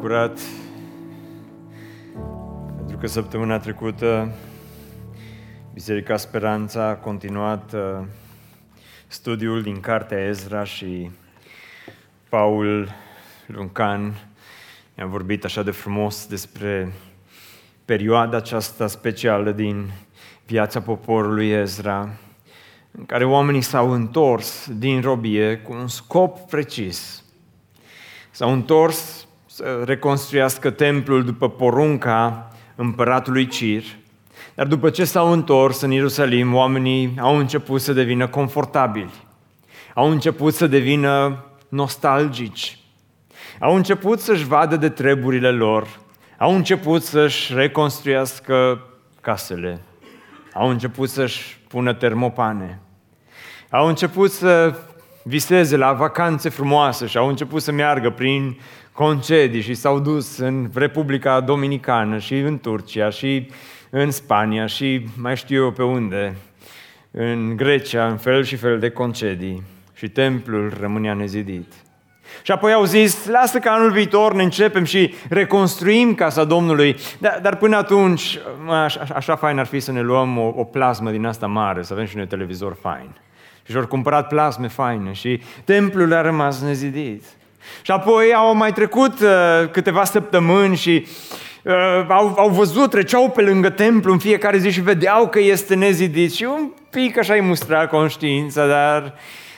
[0.00, 0.38] bucurat
[2.76, 4.32] pentru că săptămâna trecută
[5.74, 8.06] Biserica Speranța a continuat uh,
[9.06, 11.10] studiul din Cartea Ezra și
[12.28, 12.88] Paul
[13.46, 14.14] Luncan
[14.94, 16.92] ne-a vorbit așa de frumos despre
[17.84, 19.90] perioada aceasta specială din
[20.46, 22.08] viața poporului Ezra,
[22.90, 27.24] în care oamenii s-au întors din robie cu un scop precis.
[28.30, 29.19] S-au întors
[29.60, 33.82] să reconstruiască templul după porunca împăratului Cir,
[34.54, 39.10] dar după ce s-au întors în Ierusalim, oamenii au început să devină confortabili,
[39.94, 42.78] au început să devină nostalgici,
[43.58, 46.00] au început să-și vadă de treburile lor,
[46.38, 48.86] au început să-și reconstruiască
[49.20, 49.80] casele,
[50.54, 52.80] au început să-și pună termopane,
[53.70, 54.74] au început să
[55.24, 58.58] viseze la vacanțe frumoase și au început să meargă prin
[59.00, 63.50] concedii și s-au dus în Republica Dominicană și în Turcia și
[63.90, 66.36] în Spania și mai știu eu pe unde,
[67.10, 71.72] în Grecia, în fel și fel de concedii și templul rămânea nezidit.
[72.42, 77.38] Și apoi au zis, lasă că anul viitor ne începem și reconstruim casa Domnului, dar,
[77.42, 78.38] dar până atunci,
[78.84, 81.92] așa, așa fain ar fi să ne luăm o, o plasmă din asta mare, să
[81.92, 83.10] avem și noi televizor fain.
[83.64, 87.24] Și și-au cumpărat plasme faine și templul a rămas nezidit.
[87.82, 91.06] Și apoi au mai trecut uh, câteva săptămâni și
[91.62, 95.74] uh, au, au văzut, treceau pe lângă templu în fiecare zi și vedeau că este
[95.74, 99.14] nezidit și un pic așa îi mustra conștiința, dar,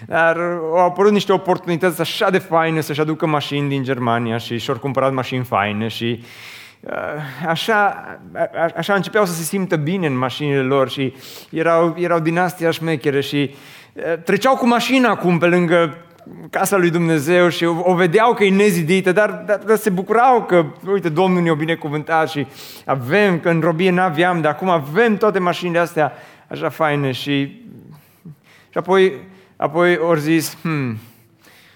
[0.06, 0.36] dar
[0.72, 5.12] au apărut niște oportunități așa de faine să-și aducă mașini din Germania și și-au cumpărat
[5.12, 6.24] mașini faine și
[6.80, 6.92] uh,
[7.48, 8.04] așa,
[8.76, 11.14] așa începeau să se simtă bine în mașinile lor și
[11.50, 13.54] erau, erau din astea șmechere și
[13.92, 15.96] uh, treceau cu mașina acum pe lângă
[16.50, 20.44] casa lui Dumnezeu și o, o vedeau că e nezidită, dar, dar, dar se bucurau
[20.44, 22.46] că, uite, Domnul ne-a binecuvântat și
[22.86, 26.12] avem, că în robie n-aveam, dar acum avem toate mașinile astea
[26.48, 27.62] așa faine și,
[28.68, 29.12] și apoi,
[29.56, 30.98] apoi ori zis, hmm,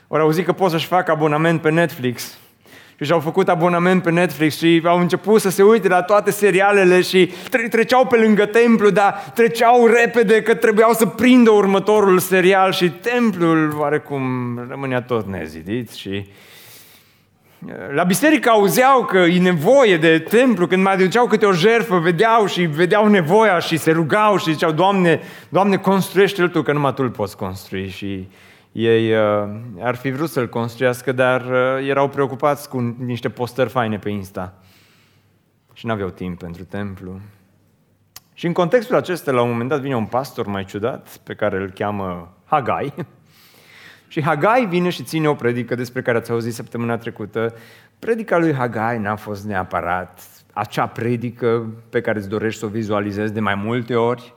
[0.08, 2.38] ori auzit că pot să-și fac abonament pe Netflix
[2.98, 7.00] și și-au făcut abonament pe Netflix și au început să se uite la toate serialele
[7.00, 12.72] și tre- treceau pe lângă templu, dar treceau repede că trebuiau să prindă următorul serial
[12.72, 14.20] și templul oarecum
[14.68, 16.26] rămânea tot nezidit și
[17.94, 22.46] la biserică auzeau că e nevoie de templu, când mai aduceau câte o jertfă, vedeau
[22.46, 27.02] și vedeau nevoia și se rugau și ziceau, Doamne, Doamne, construiește-l Tu, că numai Tu
[27.02, 27.88] îl poți construi.
[27.88, 28.28] Și
[28.76, 29.48] ei uh,
[29.80, 34.54] ar fi vrut să-l construiască, dar uh, erau preocupați cu niște postări faine pe Insta
[35.72, 37.20] și nu aveau timp pentru templu.
[38.34, 41.56] Și în contextul acesta, la un moment dat, vine un pastor mai ciudat, pe care
[41.56, 42.94] îl cheamă Hagai.
[44.08, 47.54] Și Hagai vine și ține o predică despre care ați auzit săptămâna trecută.
[47.98, 50.20] Predica lui Hagai n-a fost neapărat
[50.52, 54.34] acea predică pe care îți dorești să o vizualizezi de mai multe ori,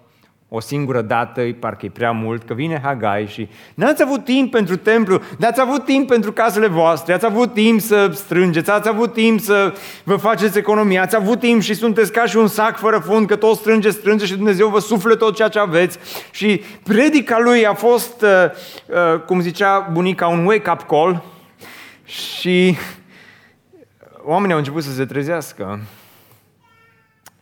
[0.52, 4.76] o singură dată, parcă e prea mult, că vine Hagai și n-ați avut timp pentru
[4.78, 9.40] templu, n-ați avut timp pentru casele voastre, ați avut timp să strângeți, ați avut timp
[9.40, 9.74] să
[10.04, 13.36] vă faceți economia, ați avut timp și sunteți ca și un sac fără fund, că
[13.36, 15.98] tot strânge, strânge și Dumnezeu vă suflă tot ceea ce aveți.
[16.32, 18.30] Și predica lui a fost, uh,
[19.14, 21.24] uh, cum zicea bunica, un wake-up call
[22.06, 22.78] și
[24.24, 25.80] oamenii au început să se trezească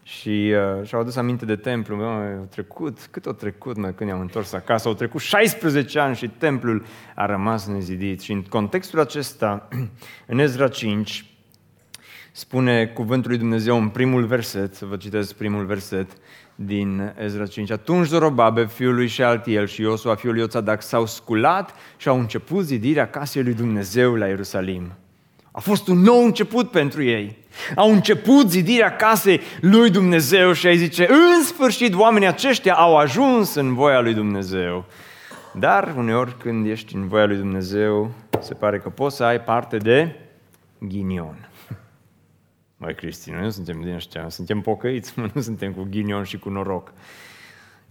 [0.07, 1.95] și uh, și-au adus aminte de templu.
[1.95, 2.03] Mă,
[2.37, 4.87] au trecut, cât au trecut mă, când i-am întors acasă?
[4.87, 6.85] Au trecut 16 ani și templul
[7.15, 8.21] a rămas nezidit.
[8.21, 9.67] Și în contextul acesta,
[10.31, 11.25] în Ezra 5,
[12.31, 16.09] spune cuvântul lui Dumnezeu în primul verset, să vă citesc primul verset
[16.55, 17.71] din Ezra 5.
[17.71, 22.65] Atunci Zorobabe, fiul lui Shealtiel și Iosua, fiul lui Ioțadac, s-au sculat și au început
[22.65, 24.91] zidirea casei lui Dumnezeu la Ierusalim.
[25.57, 27.37] A fost un nou început pentru ei.
[27.75, 33.55] Au început zidirea casei lui Dumnezeu și ai zice, în sfârșit oamenii aceștia au ajuns
[33.55, 34.85] în voia lui Dumnezeu.
[35.53, 39.77] Dar uneori când ești în voia lui Dumnezeu, se pare că poți să ai parte
[39.77, 40.15] de
[40.79, 41.49] ghinion.
[42.81, 46.49] Mai Cristi, noi nu suntem din ăștia, suntem pocăiți, nu suntem cu ghinion și cu
[46.49, 46.93] noroc.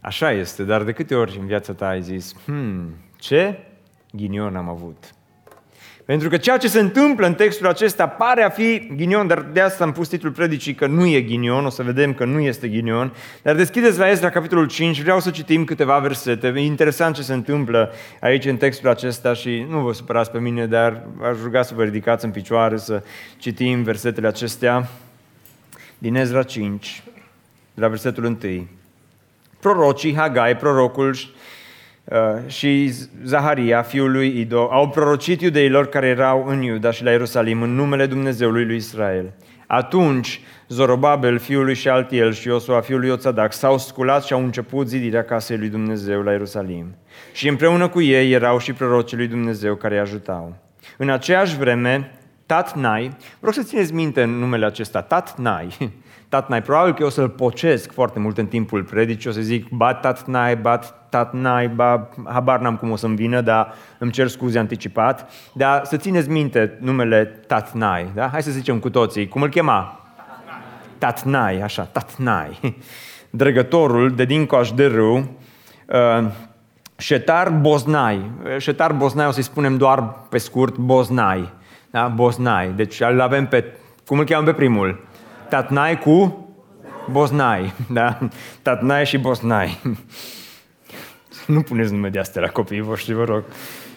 [0.01, 3.59] Așa este, dar de câte ori în viața ta ai zis, hmm, ce
[4.13, 5.15] ghinion am avut?
[6.07, 9.61] Pentru că ceea ce se întâmplă în textul acesta pare a fi ghinion, dar de
[9.61, 12.69] asta am pus titlul predicii că nu e ghinion, o să vedem că nu este
[12.69, 13.13] ghinion.
[13.43, 16.53] Dar deschideți la Ezra, capitolul 5, vreau să citim câteva versete.
[16.57, 20.67] E interesant ce se întâmplă aici în textul acesta și nu vă supărați pe mine,
[20.67, 23.03] dar aș ruga să vă ridicați în picioare să
[23.39, 24.89] citim versetele acestea
[25.99, 27.03] din Ezra 5,
[27.75, 28.67] de la versetul 1.
[29.61, 31.56] Prorocii, Hagai, prorocul Uh,
[32.47, 32.93] și
[33.25, 37.75] Zaharia, fiul lui Ido, au prorocit iudeilor care erau în Iuda și la Ierusalim în
[37.75, 39.33] numele Dumnezeului lui Israel.
[39.67, 44.89] Atunci Zorobabel, fiul lui Shealtiel și Iosua, fiul lui Oțadac, s-au sculat și au început
[44.89, 46.95] zidirea casei lui Dumnezeu la Ierusalim.
[47.33, 50.57] Și împreună cu ei erau și prorocii lui Dumnezeu care îi ajutau.
[50.97, 52.11] În aceeași vreme,
[52.47, 55.77] Tatnai, vreau să țineți minte numele acesta, Tatnai,
[56.29, 59.69] Tatnai, probabil că eu o să-l pocesc foarte mult în timpul predicii, o să zic
[59.69, 64.59] bat Tatnai, bat Tatnai, ba, habar n-am cum o să-mi vină, dar îmi cer scuze
[64.59, 65.31] anticipat.
[65.53, 68.29] Dar să țineți minte numele Tatnai, da?
[68.29, 70.01] Hai să zicem cu toții, cum îl chema?
[70.99, 72.59] Tatnai, așa, Tatnai.
[73.31, 75.17] Drăgătorul de din coș de râu,
[75.87, 76.27] uh,
[76.99, 78.31] Șetar Boznai.
[78.59, 81.53] Șetar Boznai o să-i spunem doar pe scurt Boznai.
[81.91, 82.09] Da?
[82.09, 82.73] Boznai.
[82.77, 83.65] Deci îl avem pe,
[84.07, 85.05] cum îl cheamă pe primul?
[85.49, 86.47] Tatnai cu
[87.11, 87.73] Boznai.
[87.91, 88.19] Da?
[88.63, 89.79] Tatnai și Boznai.
[91.47, 93.45] Nu puneți nume de astea la copiii voștri, vă rog.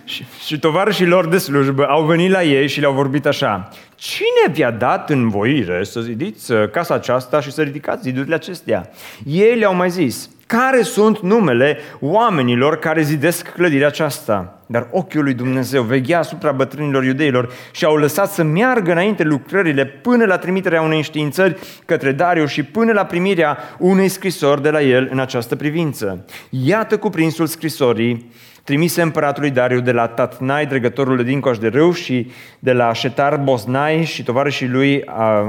[0.06, 3.70] Și, și tovarășii lor de slujbă au venit la ei și le-au vorbit așa.
[3.96, 8.90] Cine vi-a dat în voire să zidiți uh, casa aceasta și să ridicați zidurile acestea?
[9.26, 14.62] Ei le-au mai zis, care sunt numele oamenilor care zidesc clădirea aceasta?
[14.66, 19.86] Dar ochiul lui Dumnezeu veghea asupra bătrânilor iudeilor și au lăsat să meargă înainte lucrările
[19.86, 24.82] până la trimiterea unei științări către Dariu și până la primirea unei scrisori de la
[24.82, 26.26] el în această privință.
[26.50, 28.32] Iată cuprinsul scrisorii
[28.70, 33.38] trimise împăratului Dariu de la Tatnai, dregătorul de din de râu și de la Șetar
[33.38, 35.04] Bosnai și tovarășii lui,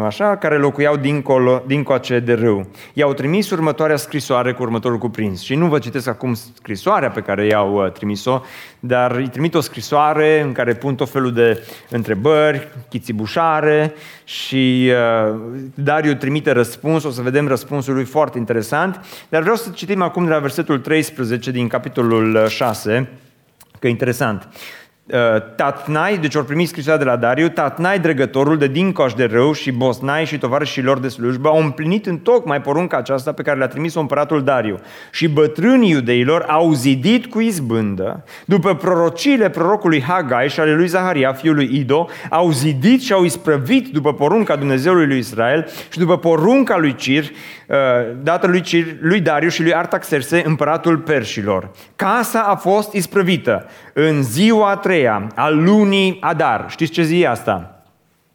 [0.05, 2.67] așa, care locuiau dincolo, dincoace de râu.
[2.93, 5.43] I-au trimis următoarea scrisoare cu următorul cuprins.
[5.43, 8.41] Și nu vă citesc acum scrisoarea pe care i-au uh, trimis-o,
[8.81, 13.95] dar îi trimit o scrisoare în care pun tot felul de întrebări, chițibușare
[14.25, 14.91] și
[15.31, 15.41] uh,
[15.75, 20.25] Dariu trimite răspuns, o să vedem răspunsul lui foarte interesant, dar vreau să citim acum
[20.25, 23.09] de la versetul 13 din capitolul 6,
[23.79, 24.49] că e interesant.
[25.13, 29.53] Uh, Tatnai, deci ori primit scrisoarea de la Dariu, Tatnai, dregătorul de dincoș de rău
[29.53, 33.59] și Bosnai și tovarășii lor de slujbă au împlinit în tocmai porunca aceasta pe care
[33.59, 34.79] le-a trimis-o împăratul Dariu.
[35.11, 41.33] Și bătrânii iudeilor au zidit cu izbândă, după prorociile prorocului Hagai și ale lui Zaharia,
[41.33, 46.19] fiul lui Ido, au zidit și au isprăvit după porunca Dumnezeului lui Israel și după
[46.19, 47.77] porunca lui Cir, uh,
[48.23, 51.71] dată lui, Cir, lui Dariu și lui Artaxerse, împăratul Perșilor.
[51.97, 56.67] Casa a fost isprăvită în ziua a treia al lunii Adar.
[56.69, 57.83] Știți ce zi e asta?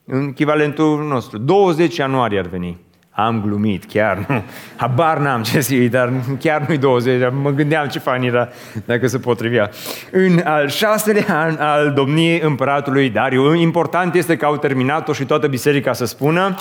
[0.06, 1.38] În echivalentul nostru.
[1.38, 2.78] 20 ianuarie ar veni.
[3.10, 4.44] Am glumit, chiar nu.
[4.82, 7.32] Habar n-am ce zi, dar chiar nu-i 20.
[7.42, 8.50] Mă gândeam ce fain era
[8.86, 9.70] dacă se potrivea.
[10.12, 13.54] În al șaselea an al domniei împăratului Dariu.
[13.54, 16.56] Important este că au terminat-o și toată biserica să spună.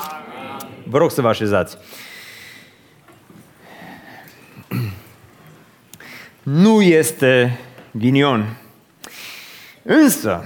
[0.88, 1.78] Vă rog să vă așezați.
[6.42, 7.58] Nu este
[7.90, 8.56] ghinion
[9.86, 10.44] Însă,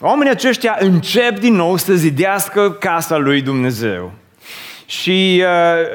[0.00, 4.12] oamenii aceștia încep din nou să zidească casa lui Dumnezeu.
[4.86, 5.86] Și uh,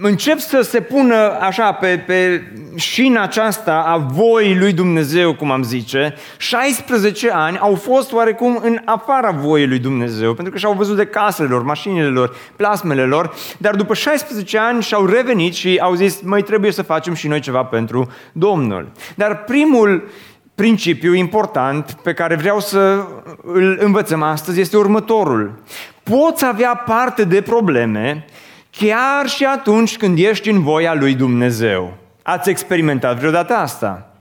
[0.00, 2.42] încep să se pună așa pe, pe
[2.74, 6.14] șina aceasta a voii lui Dumnezeu, cum am zice.
[6.36, 11.06] 16 ani au fost oarecum în afara voii lui Dumnezeu, pentru că și-au văzut de
[11.06, 16.20] casele lor, mașinile lor, plasmele lor, dar după 16 ani și-au revenit și au zis,
[16.22, 18.88] mai trebuie să facem și noi ceva pentru Domnul.
[19.14, 20.08] Dar primul
[20.56, 23.06] principiu important pe care vreau să
[23.42, 25.62] îl învățăm astăzi este următorul.
[26.02, 28.24] Poți avea parte de probleme
[28.70, 31.94] chiar și atunci când ești în voia lui Dumnezeu.
[32.22, 34.15] Ați experimentat vreodată asta?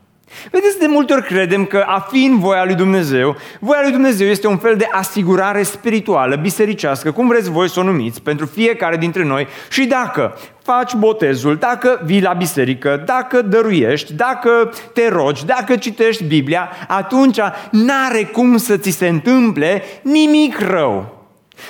[0.52, 4.28] Vedeți, de multe ori credem că a fi în voia lui Dumnezeu, voia lui Dumnezeu
[4.28, 8.98] este un fel de asigurare spirituală, bisericească, cum vreți voi să o numiți, pentru fiecare
[8.98, 15.46] dintre noi și dacă faci botezul, dacă vii la biserică, dacă dăruiești, dacă te rogi,
[15.46, 17.40] dacă citești Biblia, atunci
[17.72, 21.16] n-are cum să ți se întâmple nimic rău.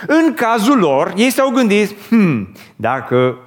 [0.08, 3.38] În cazul lor, ei s-au gândit, hmm, dacă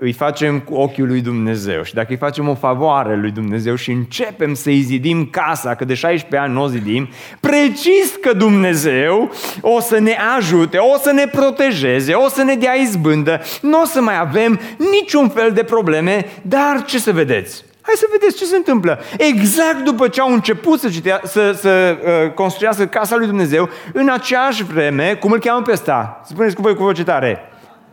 [0.00, 3.90] îi facem cu ochiul lui Dumnezeu și dacă îi facem o favoare lui Dumnezeu și
[3.90, 7.08] începem să-i zidim casa, că de 16 ani nu o zidim,
[7.40, 12.72] precis că Dumnezeu o să ne ajute, o să ne protejeze, o să ne dea
[12.72, 14.60] izbândă, nu o să mai avem
[14.92, 17.64] niciun fel de probleme, dar ce să vedeți?
[17.80, 19.00] Hai să vedeți ce se întâmplă.
[19.18, 24.08] Exact după ce au început să, citea, să, să uh, construiască casa lui Dumnezeu, în
[24.08, 26.20] aceeași vreme, cum îl cheamă pe ăsta?
[26.24, 27.40] Spuneți cu voi cu voce tare.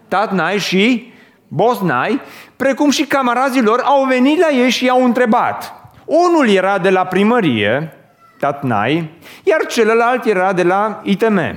[0.08, 1.14] Tatnai și
[1.48, 2.22] Bosnai,
[2.56, 5.74] precum și camarazii lor, au venit la ei și i-au întrebat.
[6.06, 7.94] Unul era de la primărie,
[8.40, 9.10] Tatnai,
[9.44, 11.40] iar celălalt era de la ITM.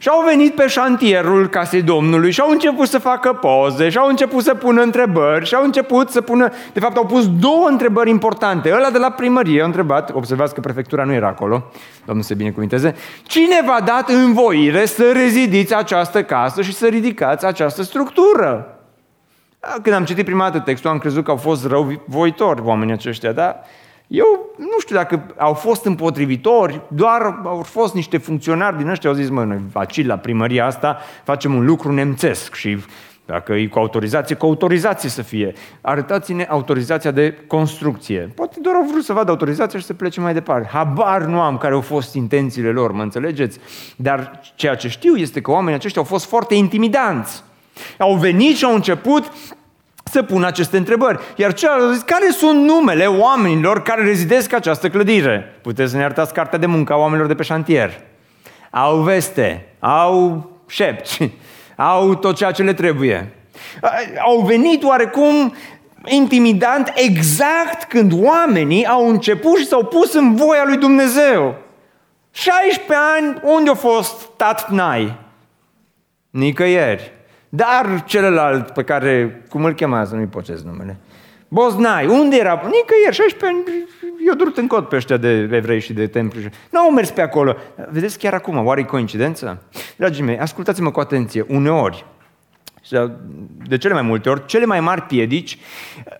[0.00, 4.08] Și au venit pe șantierul casei Domnului și au început să facă poze și au
[4.08, 8.10] început să pună întrebări și au început să pună, de fapt au pus două întrebări
[8.10, 8.72] importante.
[8.74, 11.70] Ăla de la primărie a întrebat, observați că prefectura nu era acolo,
[12.04, 17.82] Domnul se binecuvinteze, cine v-a dat învoire să rezidiți această casă și să ridicați această
[17.82, 18.77] structură?
[19.82, 23.56] Când am citit prima dată textul, am crezut că au fost răuvoitori oamenii aceștia, dar
[24.06, 29.16] eu nu știu dacă au fost împotrivitori, doar au fost niște funcționari din ăștia, au
[29.16, 32.78] zis, mă, noi facil la primăria asta, facem un lucru nemțesc și
[33.26, 35.52] dacă e cu autorizație, cu autorizație să fie.
[35.80, 38.30] Arătați-ne autorizația de construcție.
[38.34, 40.68] Poate doar au vrut să vadă autorizația și să plece mai departe.
[40.72, 43.58] Habar nu am care au fost intențiile lor, mă înțelegeți?
[43.96, 47.42] Dar ceea ce știu este că oamenii aceștia au fost foarte intimidanți.
[47.98, 49.32] Au venit și au început
[50.04, 51.18] să pună aceste întrebări.
[51.36, 55.58] Iar celălalt zis, care sunt numele oamenilor care rezidesc această clădire?
[55.62, 58.00] Puteți să ne arătați cartea de muncă a oamenilor de pe șantier.
[58.70, 61.30] Au veste, au șepci,
[61.76, 63.32] au tot ceea ce le trebuie.
[64.24, 65.54] Au venit oarecum
[66.04, 71.54] intimidant exact când oamenii au început și s-au pus în voia lui Dumnezeu.
[72.30, 75.16] 16 ani, unde a fost Tatnai?
[76.30, 77.12] Nicăieri.
[77.48, 80.98] Dar celălalt pe care, cum îl chemează, nu-i pocesc numele,
[81.48, 82.52] Boznai, unde era?
[82.52, 83.86] Nicăieri, 16 ani,
[84.26, 86.40] i-a durut în cot pe ăștia de evrei și de templu.
[86.70, 87.56] Nu au mers pe acolo.
[87.90, 89.62] Vedeți chiar acum, oare e coincidență?
[89.96, 91.44] Dragii mei, ascultați-mă cu atenție.
[91.48, 92.04] Uneori,
[93.66, 95.58] de cele mai multe ori, cele mai mari piedici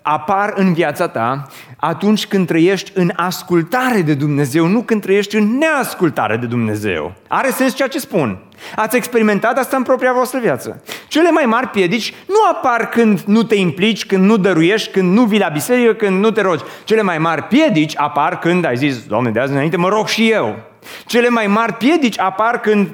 [0.03, 1.47] apar în viața ta
[1.77, 7.13] atunci când trăiești în ascultare de Dumnezeu, nu când trăiești în neascultare de Dumnezeu.
[7.29, 8.39] Are sens ceea ce spun.
[8.77, 10.83] Ați experimentat asta în propria voastră viață.
[11.09, 15.25] Cele mai mari piedici nu apar când nu te implici, când nu dăruiești, când nu
[15.25, 16.65] vii la biserică, când nu te rogi.
[16.85, 20.31] Cele mai mari piedici apar când ai zis, Doamne, de azi înainte mă rog și
[20.31, 20.68] eu.
[21.07, 22.89] Cele mai mari piedici apar când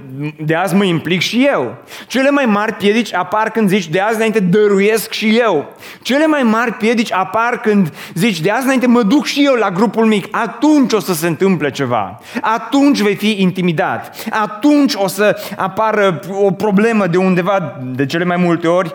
[0.45, 1.77] de azi mă implic și eu.
[2.07, 5.75] Cele mai mari piedici apar când zici de azi înainte dăruiesc și eu.
[6.03, 9.71] Cele mai mari piedici apar când zici de azi înainte mă duc și eu la
[9.71, 10.27] grupul mic.
[10.31, 12.21] Atunci o să se întâmple ceva.
[12.41, 14.27] Atunci vei fi intimidat.
[14.31, 18.93] Atunci o să apară o problemă de undeva, de cele mai multe ori,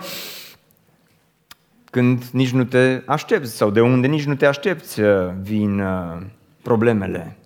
[1.91, 5.07] când nici nu te aștepți sau de unde nici nu te aștepți uh,
[5.41, 6.21] vin uh,
[6.61, 7.38] problemele.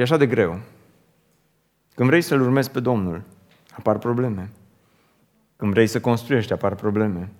[0.00, 0.60] Și e așa de greu.
[1.94, 3.22] Când vrei să-L urmezi pe Domnul,
[3.76, 4.50] apar probleme.
[5.56, 7.32] Când vrei să construiești, apar probleme.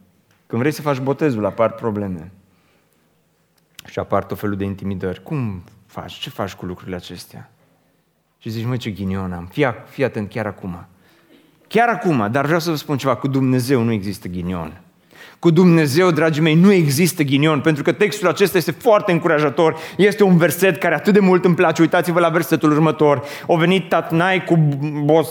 [0.47, 2.33] Când vrei să faci botezul, apar probleme.
[3.87, 5.23] Și apar tot felul de intimidări.
[5.23, 6.12] Cum faci?
[6.12, 7.50] Ce faci cu lucrurile acestea?
[8.38, 9.47] Și zici, mă, ce ghinion am.
[9.47, 10.87] Fii, fii atent chiar acum.
[11.69, 14.81] Chiar acum, dar vreau să vă spun ceva, cu Dumnezeu nu există ghinion.
[15.40, 19.76] Cu Dumnezeu, dragii mei, nu există ghinion, pentru că textul acesta este foarte încurajator.
[19.97, 21.82] Este un verset care atât de mult îmi place.
[21.82, 23.23] Uitați-vă la versetul următor.
[23.47, 24.78] O venit Tatnai cu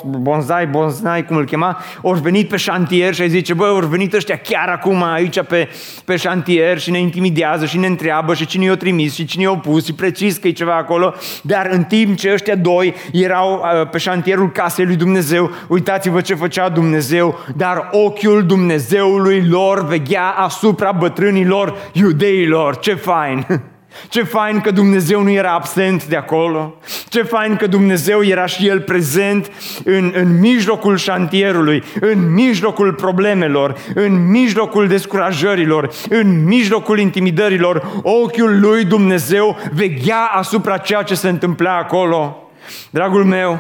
[0.03, 4.13] bonzai, bonzai, cum îl chema, au venit pe șantier și ai zice, bă, au venit
[4.13, 5.69] ăștia chiar acum aici pe,
[6.05, 9.49] pe șantier și ne intimidează și ne întreabă și cine i-a trimis și cine i-a
[9.49, 11.13] pus și precis că e ceva acolo.
[11.41, 16.33] Dar în timp ce ăștia doi erau uh, pe șantierul casei lui Dumnezeu, uitați-vă ce
[16.35, 22.79] făcea Dumnezeu, dar ochiul Dumnezeului lor veghea asupra bătrânilor iudeilor.
[22.79, 23.45] Ce fain!
[24.09, 26.75] Ce fain că Dumnezeu nu era absent de acolo.
[27.07, 29.51] Ce fain că Dumnezeu era și El prezent
[29.83, 38.01] în, în mijlocul șantierului, în mijlocul problemelor, în mijlocul descurajărilor, în mijlocul intimidărilor.
[38.03, 42.48] Ochiul lui Dumnezeu veghea asupra ceea ce se întâmpla acolo.
[42.89, 43.59] Dragul meu,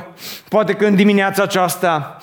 [0.49, 2.17] poate că în dimineața aceasta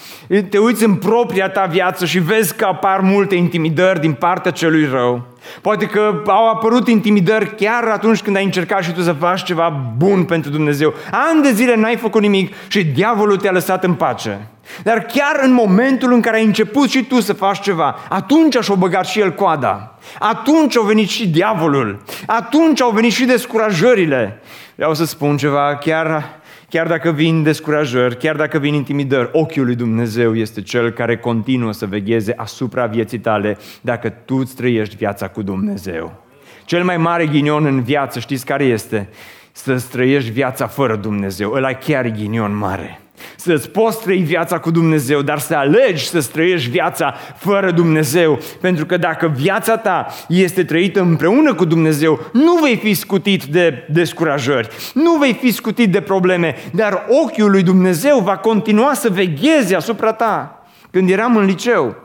[0.51, 4.89] te uiți în propria ta viață și vezi că apar multe intimidări din partea celui
[4.93, 5.27] rău.
[5.61, 9.93] Poate că au apărut intimidări chiar atunci când ai încercat și tu să faci ceva
[9.97, 10.95] bun pentru Dumnezeu.
[11.11, 14.49] Ani de zile n-ai făcut nimic și diavolul te-a lăsat în pace.
[14.83, 18.75] Dar chiar în momentul în care ai început și tu să faci ceva, atunci și-a
[18.75, 19.99] băgat și el coada.
[20.19, 22.03] Atunci au venit și diavolul.
[22.27, 24.41] Atunci au venit și descurajările.
[24.75, 29.75] Vreau să spun ceva, chiar Chiar dacă vin descurajări, chiar dacă vin intimidări, ochiul lui
[29.75, 35.29] Dumnezeu este cel care continuă să vegheze asupra vieții tale dacă tu îți trăiești viața
[35.29, 36.25] cu Dumnezeu.
[36.65, 39.09] Cel mai mare ghinion în viață, știți care este?
[39.53, 41.53] Să-ți trăiești viața fără Dumnezeu.
[41.53, 43.01] Ăla chiar e ghinion mare
[43.37, 48.39] să-ți poți trăi viața cu Dumnezeu, dar să alegi să-ți trăiești viața fără Dumnezeu.
[48.61, 53.87] Pentru că dacă viața ta este trăită împreună cu Dumnezeu, nu vei fi scutit de
[53.91, 59.75] descurajări, nu vei fi scutit de probleme, dar ochiul lui Dumnezeu va continua să vegheze
[59.75, 60.61] asupra ta.
[60.91, 62.05] Când eram în liceu,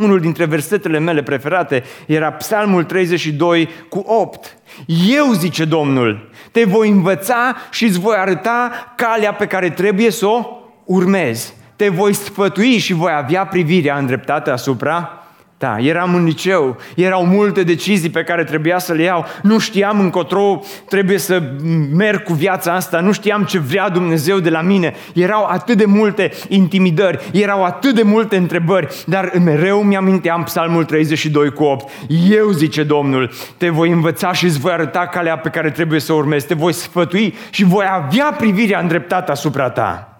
[0.00, 4.56] Unul dintre versetele mele preferate era Psalmul 32 cu 8.
[5.16, 10.26] Eu, zice Domnul, te voi învăța și îți voi arăta calea pe care trebuie să
[10.26, 10.46] o
[10.84, 11.54] urmezi.
[11.76, 15.21] Te voi sfătui și voi avea privirea îndreptată asupra
[15.62, 20.00] da, eram în liceu, erau multe decizii pe care trebuia să le iau, nu știam
[20.00, 21.42] încotro trebuie să
[21.92, 25.84] merg cu viața asta, nu știam ce vrea Dumnezeu de la mine, erau atât de
[25.84, 31.90] multe intimidări, erau atât de multe întrebări, dar mereu mi-aminteam Psalmul 32 cu 8.
[32.30, 36.12] Eu, zice Domnul, te voi învăța și îți voi arăta calea pe care trebuie să
[36.12, 40.11] urmezi, te voi sfătui și voi avea privirea îndreptată asupra ta.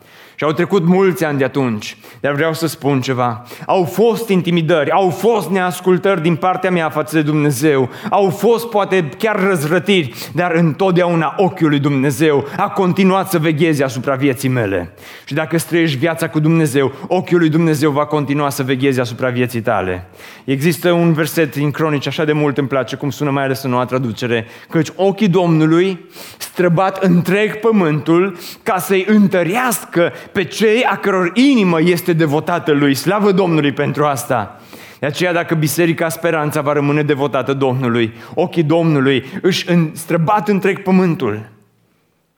[0.42, 3.42] Și au trecut mulți ani de atunci, dar vreau să spun ceva.
[3.66, 9.08] Au fost intimidări, au fost neascultări din partea mea față de Dumnezeu, au fost poate
[9.18, 14.94] chiar răzvrătiri, dar întotdeauna ochiul lui Dumnezeu a continuat să vegheze asupra vieții mele.
[15.24, 19.60] Și dacă străiești viața cu Dumnezeu, ochiul lui Dumnezeu va continua să vegheze asupra vieții
[19.60, 20.08] tale.
[20.44, 23.70] Există un verset din cronici, așa de mult îmi place cum sună mai ales în
[23.70, 26.06] noua traducere, căci ochii Domnului
[26.38, 32.94] străbat întreg pământul ca să-i întărească pe cei a căror inimă este devotată lui.
[32.94, 34.60] Slavă Domnului pentru asta!
[34.98, 41.48] De aceea, dacă Biserica Speranța va rămâne devotată Domnului, ochii Domnului își străbat întreg pământul.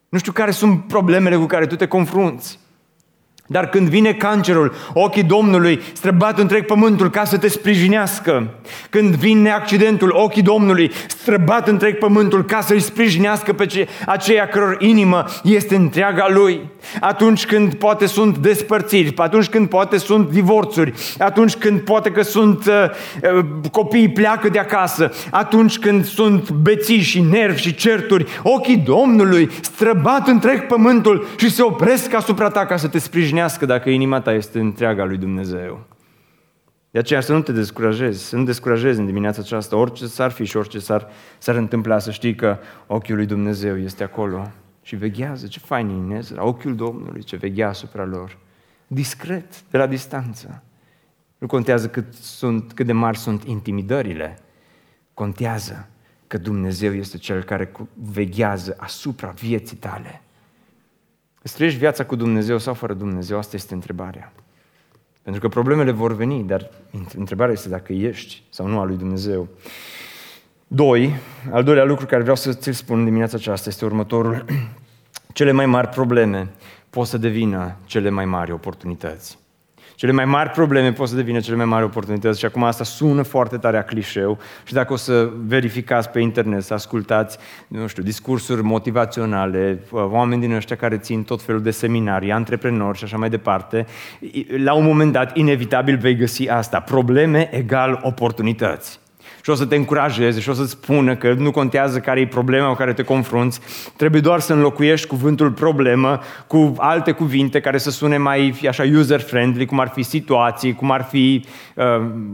[0.09, 2.59] Nu știu care sunt problemele cu care tu te confrunți.
[3.47, 8.47] Dar când vine cancerul, ochii Domnului străbat întreg pământul ca să te sprijinească.
[8.89, 14.77] Când vine accidentul, ochii Domnului străbat întreg pământul ca să-i sprijinească pe ce, aceia căror
[14.79, 16.61] inimă este întreaga Lui.
[16.99, 22.65] Atunci când poate sunt despărțiri, atunci când poate sunt divorțuri, atunci când poate că sunt
[22.65, 22.73] uh,
[23.37, 29.49] uh, copiii pleacă de acasă, atunci când sunt beții și nervi și certuri, ochii Domnului
[29.61, 34.21] străbat întreg pământul și se opresc asupra ta ca să te sprijinească sprijinească dacă inima
[34.21, 35.85] ta este întreaga lui Dumnezeu.
[36.91, 40.43] De aceea să nu te descurajezi, să nu descurajezi în dimineața aceasta, orice s-ar fi
[40.43, 44.51] și orice s-ar, s-ar întâmpla, să știi că ochiul lui Dumnezeu este acolo
[44.81, 45.47] și veghează.
[45.47, 48.37] Ce fain e Inezra, ochiul Domnului, ce veghea asupra lor.
[48.87, 50.63] Discret, de la distanță.
[51.37, 54.39] Nu contează cât, sunt, cât de mari sunt intimidările,
[55.13, 55.87] contează
[56.27, 60.21] că Dumnezeu este Cel care veghează asupra vieții tale.
[61.45, 63.37] Îți trăiești viața cu Dumnezeu sau fără Dumnezeu?
[63.37, 64.33] Asta este întrebarea.
[65.21, 66.69] Pentru că problemele vor veni, dar
[67.15, 69.47] întrebarea este dacă ești sau nu al lui Dumnezeu.
[70.67, 71.13] Doi,
[71.51, 74.45] al doilea lucru care vreau să ți-l spun dimineața aceasta este următorul.
[75.33, 76.49] Cele mai mari probleme
[76.89, 79.37] pot să devină cele mai mari oportunități.
[79.95, 83.21] Cele mai mari probleme pot să devină cele mai mari oportunități și acum asta sună
[83.21, 88.03] foarte tare a clișeu și dacă o să verificați pe internet, să ascultați, nu știu,
[88.03, 93.29] discursuri motivaționale, oameni din ăștia care țin tot felul de seminarii, antreprenori și așa mai
[93.29, 93.85] departe,
[94.63, 96.79] la un moment dat, inevitabil vei găsi asta.
[96.79, 98.99] Probleme egal oportunități
[99.45, 102.67] și o să te încurajeze și o să-ți spună că nu contează care e problema
[102.67, 103.59] cu care te confrunți,
[103.95, 109.65] trebuie doar să înlocuiești cuvântul problemă cu alte cuvinte care să sune mai așa user-friendly,
[109.65, 111.83] cum ar fi situații, cum ar fi, uh,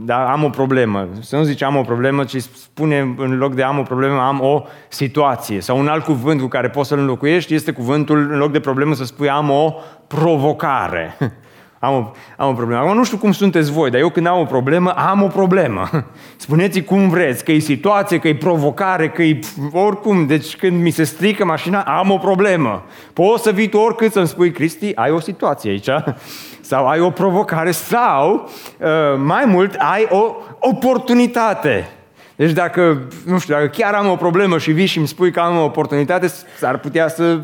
[0.04, 1.08] da, am o problemă.
[1.20, 4.40] Să nu zici am o problemă, ci spune în loc de am o problemă, am
[4.40, 5.60] o situație.
[5.60, 8.94] Sau un alt cuvânt cu care poți să-l înlocuiești este cuvântul, în loc de problemă,
[8.94, 9.74] să spui am o
[10.06, 11.16] provocare.
[11.84, 12.80] Am o, am o problemă.
[12.80, 15.90] Acum nu știu cum sunteți voi, dar eu când am o problemă, am o problemă.
[16.36, 19.38] Spuneți cum vreți, că e situație, că e provocare, că e
[19.72, 20.26] oricum.
[20.26, 22.82] Deci când mi se strică mașina, am o problemă.
[23.12, 25.88] Poți să vii tu oricât să-mi spui, Cristi, ai o situație aici.
[26.70, 28.88] Sau ai o provocare sau, uh,
[29.24, 31.88] mai mult, ai o oportunitate.
[32.36, 35.40] Deci dacă, nu știu, dacă chiar am o problemă și vii și îmi spui că
[35.40, 36.26] am o oportunitate,
[36.58, 37.40] s-ar putea să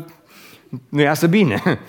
[0.89, 1.61] nu iasă bine.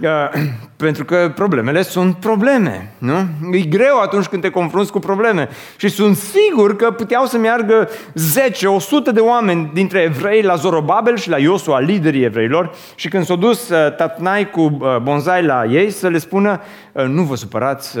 [0.76, 3.18] pentru că problemele sunt probleme, nu?
[3.52, 5.48] E greu atunci când te confrunți cu probleme.
[5.76, 11.16] Și sunt sigur că puteau să meargă 10, 100 de oameni dintre evrei la Zorobabel
[11.16, 15.64] și la Iosua, liderii evreilor, și când s-au dus uh, Tatnai cu uh, Bonzai la
[15.64, 16.60] ei, să le spună,
[16.92, 17.98] uh, nu vă supărați,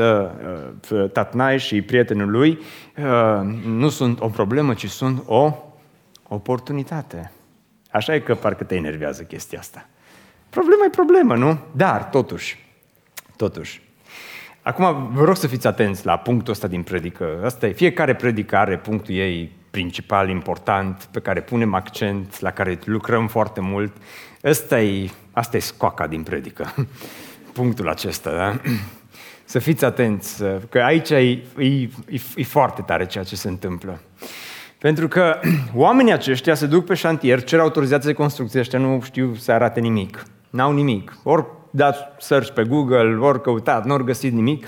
[1.12, 2.58] Tatnai și prietenul lui,
[3.66, 5.54] nu sunt o problemă, ci sunt o
[6.28, 7.32] oportunitate.
[7.90, 9.86] Așa e că parcă te enervează chestia asta.
[10.50, 11.58] Problema e problemă, nu?
[11.72, 12.66] Dar, totuși,
[13.36, 13.80] totuși,
[14.62, 17.40] acum vă rog să fiți atenți la punctul ăsta din predică.
[17.44, 23.28] Asta e, fiecare predicare, punctul ei principal, important, pe care punem accent, la care lucrăm
[23.28, 23.92] foarte mult.
[24.42, 26.74] Asta e, asta e scoaca din predică,
[27.52, 28.60] punctul acesta, da?
[29.44, 34.00] Să fiți atenți, că aici e, e, e, e foarte tare ceea ce se întâmplă.
[34.78, 35.40] Pentru că
[35.74, 39.80] oamenii aceștia se duc pe șantier, cer autorizație de construcție, ăștia nu știu să arate
[39.80, 40.24] nimic.
[40.50, 41.16] N-au nimic.
[41.22, 44.66] Ori dați search pe Google, ori căutat, nu ori găsit nimic.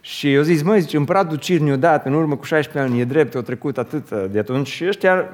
[0.00, 3.34] Și eu zis, măi, zice, împăratul Cirniu dat în urmă cu 16 ani, e drept,
[3.34, 5.28] au trecut atât de atunci și ăștia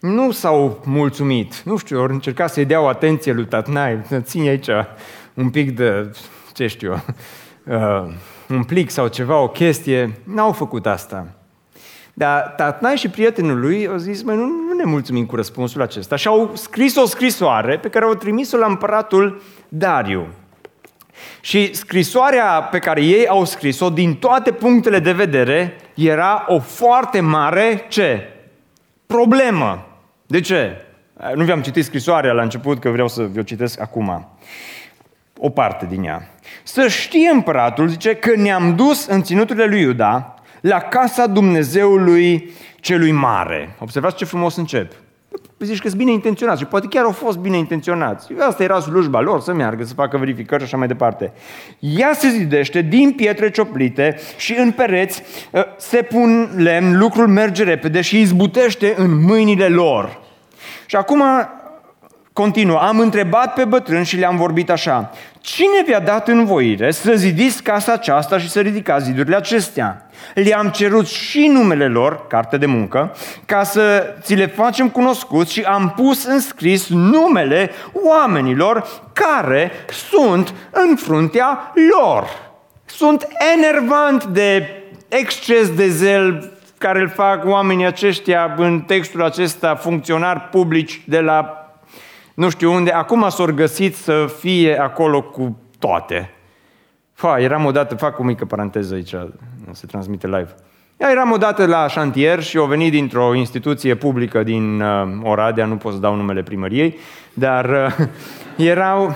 [0.00, 1.62] nu s-au mulțumit.
[1.62, 4.68] Nu știu, au încercat să-i dea o atenție lui Tatnai, ține aici
[5.34, 6.10] un pic de,
[6.52, 7.04] ce știu,
[7.66, 8.12] uh,
[8.48, 10.18] un plic sau ceva, o chestie.
[10.24, 11.26] N-au făcut asta.
[12.14, 16.16] Dar Tatnai și prietenul lui au zis, măi, nu, nu ne mulțumim cu răspunsul acesta.
[16.16, 20.26] Și au scris o scrisoare pe care au trimis-o la împăratul Dariu.
[21.40, 27.20] Și scrisoarea pe care ei au scris-o, din toate punctele de vedere, era o foarte
[27.20, 28.28] mare, ce?
[29.06, 29.86] Problemă.
[30.26, 30.84] De ce?
[31.34, 34.28] Nu vi-am citit scrisoarea la început, că vreau să vi-o citesc acum.
[35.38, 36.28] O parte din ea.
[36.62, 43.12] Să știe împăratul, zice, că ne-am dus în ținuturile lui Iuda la casa Dumnezeului celui
[43.12, 43.76] mare.
[43.78, 44.92] Observați ce frumos încep.
[45.58, 48.32] Zici că sunt bine intenționați și poate chiar au fost bine intenționați.
[48.38, 51.32] Asta era slujba lor, să meargă, să facă verificări și așa mai departe.
[51.78, 55.22] Ea se zidește din pietre cioplite și în pereți
[55.54, 60.20] ă, se pun lemn, lucrul merge repede și izbutește în mâinile lor.
[60.86, 61.22] Și acum
[62.32, 67.62] continuă, am întrebat pe bătrân și le-am vorbit așa, cine vi-a dat învoire să zidiți
[67.62, 70.06] casa aceasta și să ridicați zidurile acestea?
[70.34, 73.14] Le-am cerut și numele lor, carte de muncă,
[73.46, 79.70] ca să ți le facem cunoscuți și am pus în scris numele oamenilor care
[80.10, 82.26] sunt în fruntea lor.
[82.84, 84.68] Sunt enervant de
[85.08, 91.61] exces de zel care îl fac oamenii aceștia în textul acesta, funcționari publici de la
[92.34, 96.30] nu știu unde, acum s-au găsit să fie acolo cu toate.
[97.12, 99.14] Fa, eram odată, fac o mică paranteză aici,
[99.70, 100.54] se transmite live.
[100.96, 105.76] Eu eram odată la șantier și au venit dintr-o instituție publică din uh, Oradea, nu
[105.76, 106.98] pot să dau numele primăriei,
[107.32, 108.06] dar uh,
[108.66, 109.14] erau,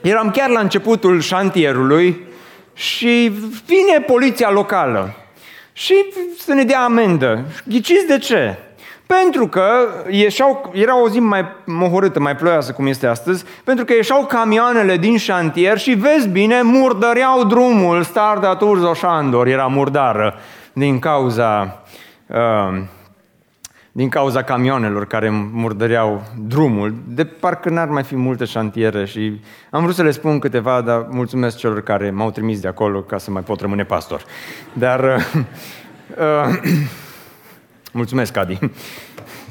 [0.00, 2.20] eram chiar la începutul șantierului
[2.74, 3.32] și
[3.66, 5.14] vine poliția locală
[5.72, 5.94] și
[6.38, 7.44] să ne dea amendă.
[7.68, 8.58] Ghiciți de ce?
[9.20, 9.64] Pentru că
[10.08, 14.96] ieșau, era o zi mai mohorâtă, mai ploioasă cum este astăzi, pentru că ieșau camioanele
[14.96, 20.34] din șantier și vezi bine, murdăreau drumul, Starda Turzo Șandor era murdară
[20.72, 21.82] din cauza,
[22.26, 22.82] uh,
[23.92, 26.94] din cauza camioanelor care murdăreau drumul.
[27.06, 31.06] De parcă n-ar mai fi multe șantiere și am vrut să le spun câteva, dar
[31.10, 34.22] mulțumesc celor care m-au trimis de acolo ca să mai pot rămâne pastor.
[34.72, 35.42] Dar uh,
[36.18, 36.60] uh,
[37.92, 38.58] Mulțumesc, Adi.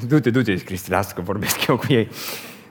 [0.08, 2.08] Du-te, du-te, Cristi, lasă că vorbesc eu cu ei.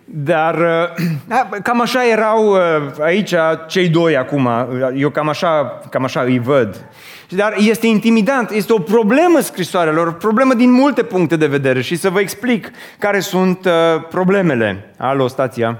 [0.05, 2.59] Dar uh, cam așa erau uh,
[2.99, 3.33] aici
[3.67, 4.49] cei doi acum.
[4.95, 6.85] Eu cam așa, cam așa îi văd.
[7.29, 11.81] Dar este intimidant, este o problemă scrisoarea lor, o problemă din multe puncte de vedere
[11.81, 13.71] și să vă explic care sunt uh,
[14.09, 14.93] problemele.
[14.97, 15.79] Alo, stația.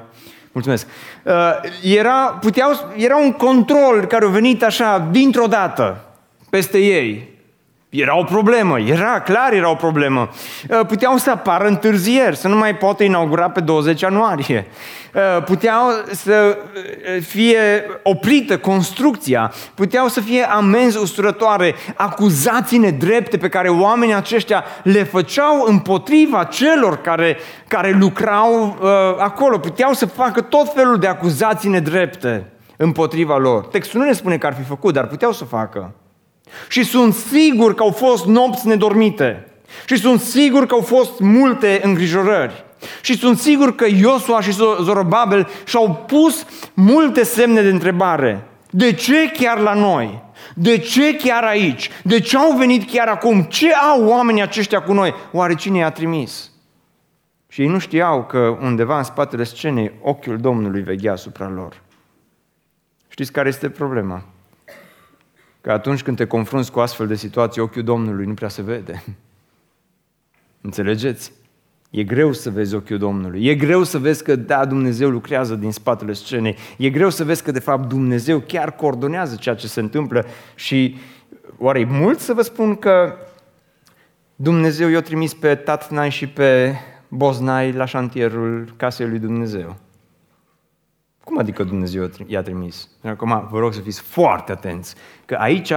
[0.52, 0.88] Mulțumesc.
[1.84, 6.06] Era, puteau, era un control care a venit așa dintr-o dată
[6.50, 7.31] peste ei.
[7.92, 10.30] Era o problemă, era clar era o problemă.
[10.70, 14.68] Uh, puteau să apară întârzieri, să nu mai poată inaugura pe 20 ianuarie.
[15.14, 23.50] Uh, puteau să uh, fie oprită construcția, puteau să fie amenzi usturătoare, acuzații nedrepte pe
[23.50, 29.58] care oamenii aceștia le făceau împotriva celor care, care lucrau uh, acolo.
[29.58, 33.66] Puteau să facă tot felul de acuzații nedrepte împotriva lor.
[33.66, 35.94] Textul nu ne spune că ar fi făcut, dar puteau să facă.
[36.70, 39.46] Și sunt sigur că au fost nopți nedormite.
[39.86, 42.66] Și sunt sigur că au fost multe îngrijorări.
[43.02, 48.48] Și sunt sigur că Iosua și Zorobabel și-au pus multe semne de întrebare.
[48.70, 50.24] De ce chiar la noi?
[50.56, 51.90] De ce chiar aici?
[52.04, 53.44] De ce au venit chiar acum?
[53.44, 55.14] Ce au oamenii aceștia cu noi?
[55.32, 56.52] Oare cine i-a trimis?
[57.48, 61.82] Și ei nu știau că undeva în spatele scenei ochiul Domnului veghea asupra lor.
[63.08, 64.24] Știți care este problema?
[65.62, 69.04] Că atunci când te confrunți cu astfel de situații, ochiul Domnului nu prea se vede.
[70.62, 71.32] Înțelegeți?
[71.90, 73.46] E greu să vezi ochiul Domnului.
[73.46, 76.58] E greu să vezi că, da, Dumnezeu lucrează din spatele scenei.
[76.78, 80.98] E greu să vezi că, de fapt, Dumnezeu chiar coordonează ceea ce se întâmplă și
[81.58, 83.16] oare e mult să vă spun că
[84.36, 86.76] Dumnezeu i-a trimis pe Tatnai și pe
[87.08, 89.76] Boznai la șantierul casei lui Dumnezeu?
[91.24, 92.88] Cum adică Dumnezeu i-a trimis?
[93.04, 95.72] Acum vă rog să fiți foarte atenți, că aici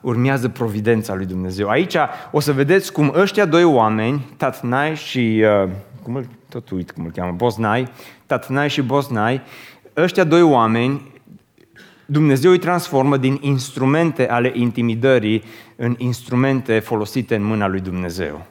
[0.00, 1.68] urmează providența lui Dumnezeu.
[1.68, 1.96] Aici
[2.30, 5.70] o să vedeți cum ăștia doi oameni, Tatnai și, uh,
[6.02, 7.88] cum îl, tot uit cum îl cheamă, Boznai,
[8.26, 9.42] Tatnai și Boznai,
[9.96, 11.12] ăștia doi oameni,
[12.06, 15.42] Dumnezeu îi transformă din instrumente ale intimidării
[15.76, 18.46] în instrumente folosite în mâna lui Dumnezeu.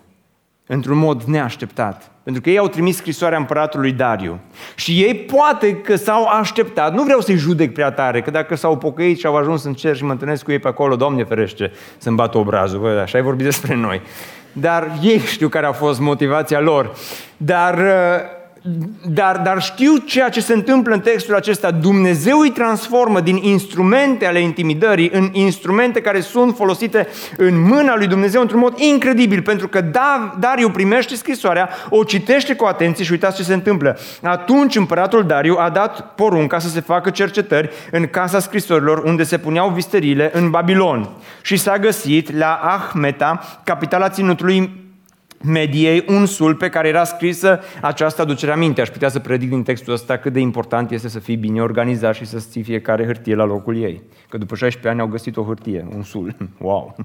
[0.68, 2.12] Într-un mod neașteptat.
[2.24, 4.40] Pentru că ei au trimis scrisoarea împăratului Dariu.
[4.76, 8.78] Și ei poate că s-au așteptat, nu vreau să-i judec prea tare, că dacă s-au
[8.78, 11.72] pocăit și au ajuns în cer și mă întâlnesc cu ei pe acolo, Doamne ferește,
[11.98, 14.02] să-mi bată obrazul, bă, așa ai vorbit despre noi.
[14.52, 16.92] Dar ei știu care a fost motivația lor.
[17.38, 18.37] Dar uh,
[19.06, 21.72] dar, dar știu ceea ce se întâmplă în textul acesta.
[21.72, 28.08] Dumnezeu îi transformă din instrumente ale intimidării în instrumente care sunt folosite în mâna lui
[28.08, 29.82] Dumnezeu într-un mod incredibil, pentru că
[30.40, 33.98] Dariu primește scrisoarea, o citește cu atenție și uitați ce se întâmplă.
[34.22, 39.38] Atunci împăratul Dariu a dat porunca să se facă cercetări în casa scrisorilor unde se
[39.38, 41.10] puneau visterile în Babilon
[41.42, 44.86] și s-a găsit la Ahmeta, capitala ținutului
[45.44, 48.82] mediei un sul pe care era scrisă această aducere aminte.
[48.82, 52.16] Aș putea să predic din textul ăsta cât de important este să fii bine organizat
[52.16, 54.02] și să ții fiecare hârtie la locul ei.
[54.30, 56.36] Că după 16 ani au găsit o hârtie, un sul.
[56.58, 56.96] Wow!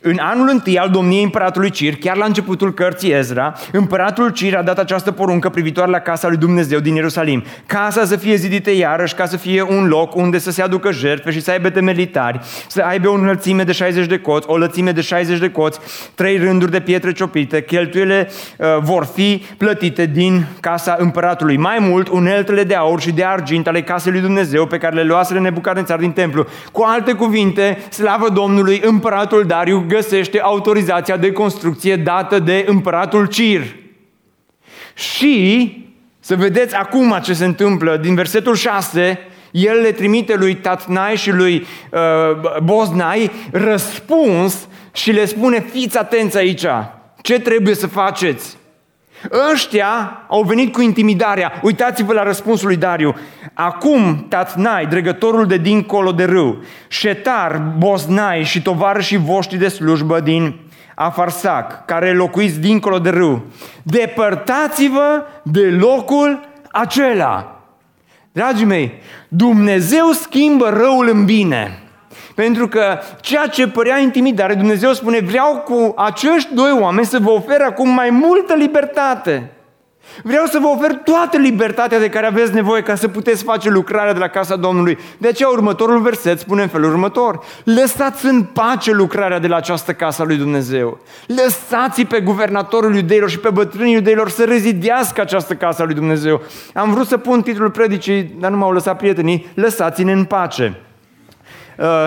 [0.00, 4.62] În anul întâi al domniei împăratului Cir, chiar la începutul cărții Ezra, împăratul Cir a
[4.62, 7.44] dat această poruncă privitoare la casa lui Dumnezeu din Ierusalim.
[7.66, 11.30] Casa să fie zidită iarăși, ca să fie un loc unde să se aducă jertfe
[11.30, 15.00] și să aibă temelitari, să aibă o înălțime de 60 de coți, o lățime de
[15.00, 15.78] 60 de coți,
[16.14, 17.62] trei rânduri de pietre ciopite.
[17.62, 21.56] Cheltuiele uh, vor fi plătite din casa împăratului.
[21.56, 25.02] Mai mult, uneltele de aur și de argint ale casei lui Dumnezeu pe care le
[25.02, 26.46] luaseră Nebucadnețar din templu.
[26.72, 33.62] Cu alte cuvinte, slavă Domnului, împăratul Dariu găsește autorizația de construcție dată de împăratul Cir.
[34.94, 35.72] Și
[36.20, 39.18] să vedeți acum ce se întâmplă din versetul 6,
[39.50, 46.36] el le trimite lui Tatnai și lui uh, Boznai răspuns și le spune fiți atenți
[46.36, 46.66] aici,
[47.20, 48.56] ce trebuie să faceți?
[49.52, 51.52] Ăștia au venit cu intimidarea.
[51.62, 53.14] Uitați-vă la răspunsul lui Dariu.
[53.54, 60.54] Acum Tatnai, dregătorul de dincolo de râu, Șetar, Boznai și tovarășii voștri de slujbă din
[60.94, 63.42] Afarsac, care locuiți dincolo de râu,
[63.82, 66.40] depărtați-vă de locul
[66.72, 67.62] acela.
[68.32, 68.92] Dragii mei,
[69.28, 71.82] Dumnezeu schimbă răul în bine.
[72.44, 77.30] Pentru că ceea ce părea intimidare, Dumnezeu spune, vreau cu acești doi oameni să vă
[77.30, 79.52] ofer acum mai multă libertate.
[80.22, 84.12] Vreau să vă ofer toată libertatea de care aveți nevoie ca să puteți face lucrarea
[84.12, 84.98] de la casa Domnului.
[85.18, 87.44] De aceea următorul verset spune în felul următor.
[87.64, 90.98] Lăsați în pace lucrarea de la această casă a lui Dumnezeu.
[91.26, 96.42] Lăsați pe guvernatorul iudeilor și pe bătrânii iudeilor să rezidească această casă a lui Dumnezeu.
[96.74, 99.46] Am vrut să pun titlul predicii, dar nu m-au lăsat prietenii.
[99.54, 100.82] Lăsați-ne în pace.
[101.78, 102.06] Uh,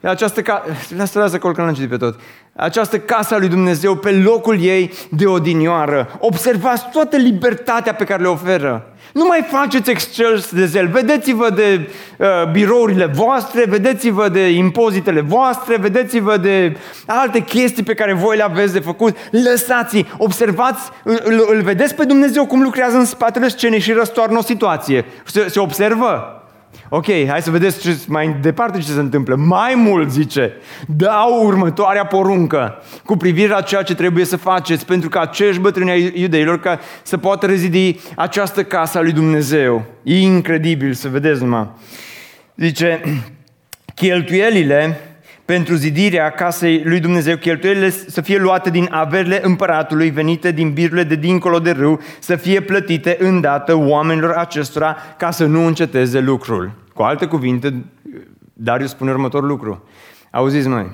[0.00, 0.64] această ca...
[0.96, 2.20] Lasă, lasă acolo că l-am citit pe tot.
[2.56, 6.18] Această casă a lui Dumnezeu pe locul ei de odinioară.
[6.18, 8.86] Observați toată libertatea pe care le oferă.
[9.12, 10.88] Nu mai faceți excel de zel.
[10.88, 18.12] Vedeți-vă de uh, birourile voastre, vedeți-vă de impozitele voastre, vedeți-vă de alte chestii pe care
[18.12, 19.16] voi le aveți de făcut.
[19.30, 24.42] Lăsați, observați, îl, îl vedeți pe Dumnezeu cum lucrează în spatele scenei și răstoarnă o
[24.42, 25.04] situație.
[25.24, 26.38] Se, se observă?
[26.88, 29.34] Ok, hai să vedeți ce, mai departe ce se întâmplă.
[29.34, 30.52] Mai mult, zice,
[30.86, 35.90] dau următoarea poruncă cu privire la ceea ce trebuie să faceți pentru că acești bătrâni
[35.90, 39.84] ai iudeilor ca să poată rezidi această casă a lui Dumnezeu.
[40.02, 41.70] E incredibil să vedeți numai.
[42.56, 43.00] Zice,
[43.94, 45.00] cheltuielile
[45.44, 51.04] pentru zidirea casei lui Dumnezeu, cheltuielile să fie luate din averile împăratului venite din birurile
[51.04, 56.72] de dincolo de râu, să fie plătite îndată oamenilor acestora ca să nu înceteze lucrul.
[56.94, 57.84] Cu alte cuvinte,
[58.52, 59.84] Darius spune următorul lucru.
[60.30, 60.90] Auziți noi,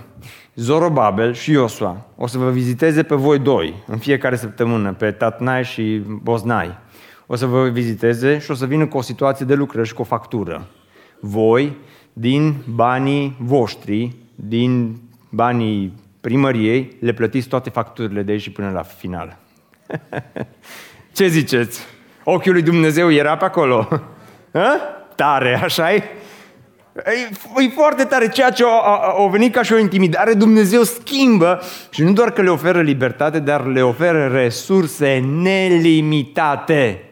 [0.55, 5.65] Zorobabel și Iosua o să vă viziteze pe voi doi în fiecare săptămână, pe Tatnai
[5.65, 6.79] și Boznai.
[7.27, 10.01] O să vă viziteze și o să vină cu o situație de lucrări și cu
[10.01, 10.67] o factură.
[11.21, 11.77] Voi,
[12.13, 15.01] din banii voștri, din
[15.31, 19.37] banii primăriei, le plătiți toate facturile de aici și până la final.
[21.17, 21.81] Ce ziceți?
[22.25, 23.89] Ochiul lui Dumnezeu era pe acolo.
[24.53, 24.79] Ha?
[25.15, 26.03] Tare, așa e?
[26.97, 32.03] E, e foarte tare ceea ce a, venit ca și o intimidare, Dumnezeu schimbă și
[32.03, 37.10] nu doar că le oferă libertate, dar le oferă resurse nelimitate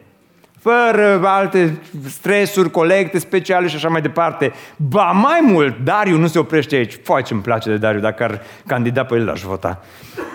[0.59, 4.53] fără alte stresuri, colecte speciale și așa mai departe.
[4.75, 6.99] Ba mai mult, Dariu nu se oprește aici.
[7.03, 9.83] Foarte ce îmi place de Dariu, dacă ar candida pe el, l-aș vota.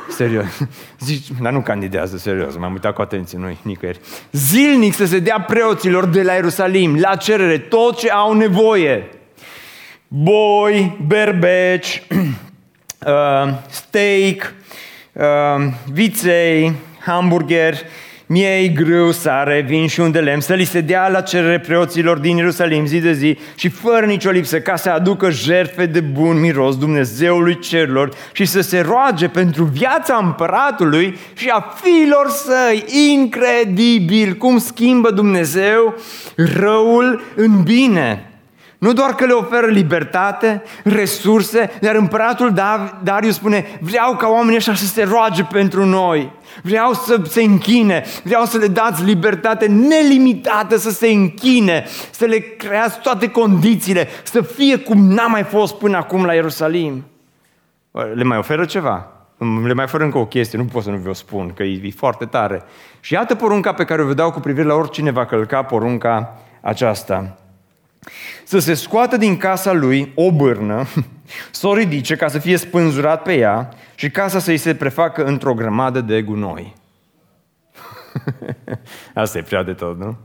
[0.08, 0.44] Serios.
[1.06, 4.00] Zici, dar nu candidează, serios, m-am uitat cu atenție, nu nicăieri.
[4.32, 9.08] Zilnic să se dea preoților de la Ierusalim, la cerere, tot ce au nevoie.
[10.08, 14.54] Boi, berbeci, uh, steak,
[15.12, 15.22] uh,
[15.92, 17.74] viței, hamburger,
[18.35, 21.20] mie e greu să are vin și un de lemn, să li se dea la
[21.20, 25.87] cerere preoților din Ierusalim zi de zi și fără nicio lipsă ca să aducă jertfe
[25.87, 32.29] de bun miros Dumnezeului cerilor și să se roage pentru viața împăratului și a fiilor
[32.29, 32.85] săi.
[33.12, 35.94] Incredibil cum schimbă Dumnezeu
[36.37, 38.34] răul în bine.
[38.85, 42.53] Nu doar că le oferă libertate, resurse, dar împăratul
[43.03, 46.33] Darius spune, vreau ca oamenii ăștia să se roage pentru noi.
[46.62, 52.38] Vreau să se închine, vreau să le dați libertate nelimitată să se închine, să le
[52.38, 57.05] creați toate condițiile, să fie cum n-a mai fost până acum la Ierusalim.
[58.14, 59.07] Le mai oferă ceva?
[59.64, 61.90] Le mai oferă încă o chestie, nu pot să nu vă spun, că e, e
[61.97, 62.62] foarte tare.
[63.01, 66.38] Și iată porunca pe care o vă dau cu privire la oricine va călca porunca
[66.61, 67.38] aceasta
[68.45, 70.87] să se scoată din casa lui o bârnă,
[71.51, 75.55] să o ridice ca să fie spânzurat pe ea și casa să-i se prefacă într-o
[75.55, 76.75] grămadă de gunoi.
[79.14, 80.17] Asta e prea de tot, nu?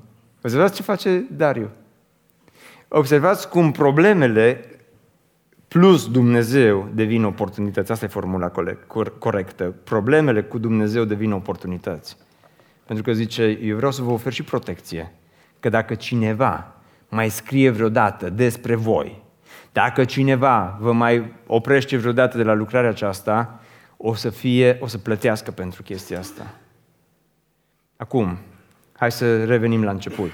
[0.42, 1.70] Observați ce face Dariu.
[2.88, 4.64] Observați cum problemele
[5.68, 7.92] plus Dumnezeu devin oportunități.
[7.92, 8.52] Asta e formula
[9.20, 9.76] corectă.
[9.84, 12.18] Problemele cu Dumnezeu devin oportunități.
[12.86, 15.14] Pentru că zice, eu vreau să vă ofer și protecție.
[15.60, 16.79] Că dacă cineva
[17.10, 19.24] mai scrie vreodată despre voi,
[19.72, 23.60] dacă cineva vă mai oprește vreodată de la lucrarea aceasta,
[23.98, 26.54] o să fie, o să plătească pentru chestia asta.
[27.98, 28.38] Acum,
[28.96, 30.32] hai să revenim la început.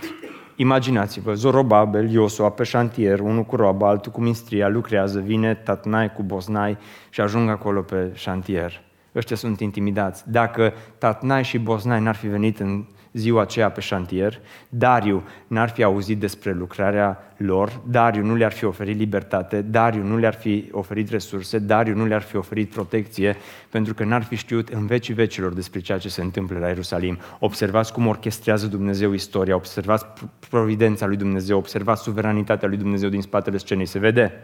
[0.55, 6.23] Imaginați-vă, Zorobabel, Iosua pe șantier, unul cu roba, altul cu mistria, lucrează, vine Tatnai cu
[6.23, 6.77] Bosnai
[7.09, 8.81] și ajung acolo pe șantier.
[9.15, 10.31] Ăștia sunt intimidați.
[10.31, 15.83] Dacă Tatnai și Bosnai n-ar fi venit în ziua aceea pe șantier, Dariu n-ar fi
[15.83, 21.09] auzit despre lucrarea lor, Dariu nu le-ar fi oferit libertate, Dariu nu le-ar fi oferit
[21.09, 23.35] resurse, Dariu nu le-ar fi oferit protecție,
[23.69, 27.17] pentru că n-ar fi știut în vecii vecilor despre ceea ce se întâmplă la Ierusalim.
[27.39, 30.05] Observați cum orchestrează Dumnezeu istoria, observați
[30.49, 33.85] providența lui Dumnezeu, observați suveranitatea lui Dumnezeu din spatele scenei.
[33.85, 34.43] Se vede?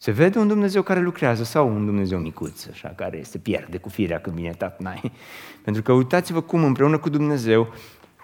[0.00, 3.88] Se vede un Dumnezeu care lucrează sau un Dumnezeu micuț, așa, care se pierde cu
[3.88, 5.12] firea când vine tatnai.
[5.64, 7.72] Pentru că uitați-vă cum împreună cu Dumnezeu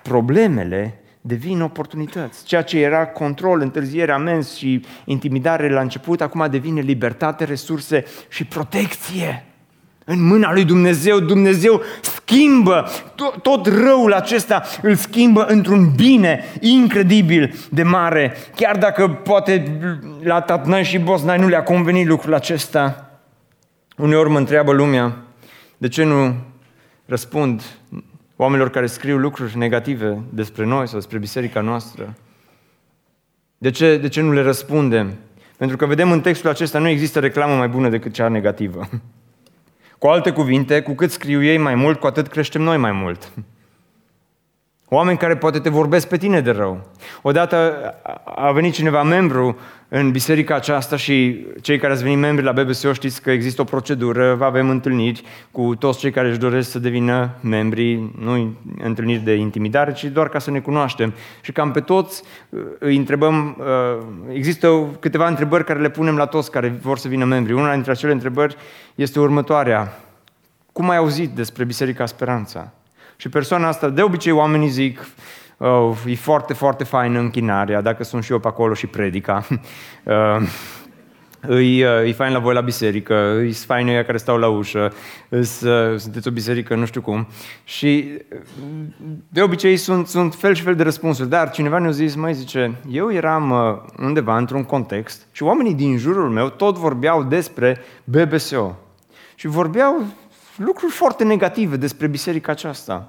[0.02, 2.44] problemele devin oportunități.
[2.44, 8.44] Ceea ce era control, întârziere, amenzi și intimidare la început, acum devine libertate, resurse și
[8.44, 9.44] protecție.
[10.04, 17.54] În mâna lui Dumnezeu, Dumnezeu schimbă tot, tot răul acesta, îl schimbă într-un bine incredibil
[17.70, 18.36] de mare.
[18.56, 19.80] Chiar dacă poate
[20.22, 23.10] la Tatnai și Bosnai nu le-a convenit lucrul acesta.
[23.96, 25.16] Uneori mă întreabă lumea,
[25.78, 26.36] de ce nu
[27.06, 27.62] răspund
[28.36, 32.14] oamenilor care scriu lucruri negative despre noi sau despre biserica noastră?
[33.58, 35.14] De ce, de ce nu le răspundem?
[35.56, 38.88] Pentru că vedem în textul acesta nu există reclamă mai bună decât cea negativă.
[40.04, 43.32] Cu alte cuvinte, cu cât scriu ei mai mult, cu atât creștem noi mai mult.
[44.88, 46.86] Oameni care poate te vorbesc pe tine de rău.
[47.22, 47.74] Odată
[48.24, 52.92] a venit cineva membru în biserica aceasta și cei care ați venit membri la BBSO
[52.92, 57.30] știți că există o procedură, avem întâlniri cu toți cei care își doresc să devină
[57.40, 61.14] membri, nu întâlniri de intimidare, ci doar ca să ne cunoaștem.
[61.40, 66.26] Și cam pe toți uh, îi întrebăm, uh, există câteva întrebări care le punem la
[66.26, 67.52] toți care vor să vină membri.
[67.52, 68.56] Una dintre acele întrebări
[68.94, 69.98] este următoarea.
[70.72, 72.72] Cum ai auzit despre Biserica Speranța?
[73.24, 75.06] Și persoana asta, de obicei oamenii zic,
[75.58, 79.44] oh, e foarte, foarte faină închinarea, dacă sunt și eu pe acolo și predica.
[80.04, 80.48] Uh,
[81.40, 84.92] îi, e fain la voi la biserică, îi fain ăia care stau la ușă,
[85.28, 87.26] îs, uh, sunteți o biserică, nu știu cum.
[87.64, 88.08] Și
[89.28, 92.74] de obicei sunt, sunt fel și fel de răspunsuri, dar cineva ne-a zis, mai zice,
[92.90, 98.76] eu eram uh, undeva într-un context și oamenii din jurul meu tot vorbeau despre BBSO.
[99.34, 100.04] Și vorbeau
[100.56, 103.06] lucruri foarte negative despre biserica aceasta.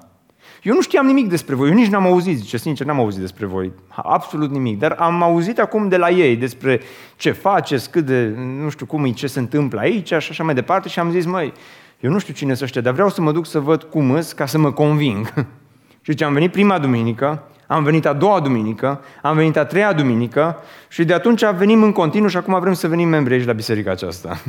[0.62, 3.46] Eu nu știam nimic despre voi, eu nici n-am auzit, zice sincer, n-am auzit despre
[3.46, 6.80] voi, absolut nimic, dar am auzit acum de la ei despre
[7.16, 10.54] ce faceți, cât de, nu știu cum e, ce se întâmplă aici și așa mai
[10.54, 11.52] departe și am zis, măi,
[12.00, 14.32] eu nu știu cine să ăștia, dar vreau să mă duc să văd cum îs
[14.32, 15.32] ca să mă conving.
[16.04, 19.92] și ce am venit prima duminică, am venit a doua duminică, am venit a treia
[19.92, 20.56] duminică
[20.88, 23.90] și de atunci venim în continuu și acum vrem să venim membri aici la biserica
[23.90, 24.40] aceasta.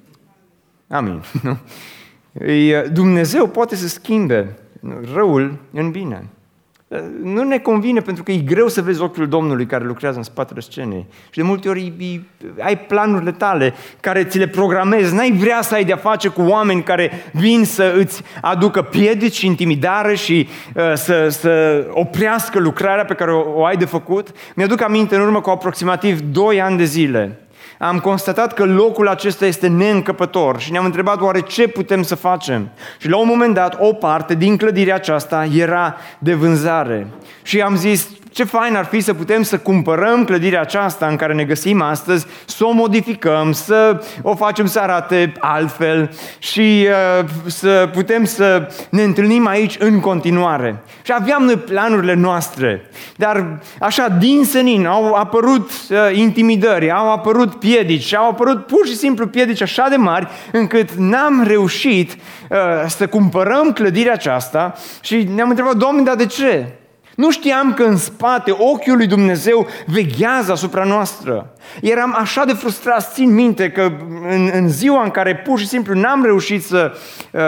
[0.88, 1.22] Amin.
[2.92, 4.56] Dumnezeu poate să schimbe
[5.14, 6.28] răul în bine.
[7.22, 10.60] Nu ne convine pentru că e greu să vezi ochiul Domnului care lucrează în spatele
[10.60, 11.06] scenei.
[11.30, 11.92] Și de multe ori
[12.60, 15.14] ai planurile tale care ți le programezi.
[15.14, 19.46] N-ai vrea să ai de-a face cu oameni care vin să îți aducă piedici și
[19.46, 24.28] intimidare și uh, să, să oprească lucrarea pe care o, o ai de făcut.
[24.54, 27.47] Mi-aduc aminte în urmă cu aproximativ 2 ani de zile
[27.78, 32.68] am constatat că locul acesta este neîncăpător și ne-am întrebat oare ce putem să facem.
[32.98, 37.06] Și la un moment dat, o parte din clădirea aceasta era de vânzare.
[37.48, 41.34] Și am zis, ce fain ar fi să putem să cumpărăm clădirea aceasta în care
[41.34, 46.86] ne găsim astăzi, să o modificăm, să o facem să arate altfel și
[47.20, 50.82] uh, să putem să ne întâlnim aici în continuare.
[51.02, 57.54] Și aveam noi planurile noastre, dar așa din senin au apărut uh, intimidări, au apărut
[57.54, 63.06] piedici, au apărut pur și simplu piedici așa de mari încât n-am reușit uh, să
[63.06, 66.77] cumpărăm clădirea aceasta și ne-am întrebat, Doamne, dar de ce?
[67.18, 71.52] Nu știam că în spate ochiul lui Dumnezeu veghează asupra noastră.
[71.80, 73.92] Eram așa de frustrat, țin minte că
[74.28, 76.92] în, în ziua în care pur și simplu n-am reușit să
[77.32, 77.40] uh,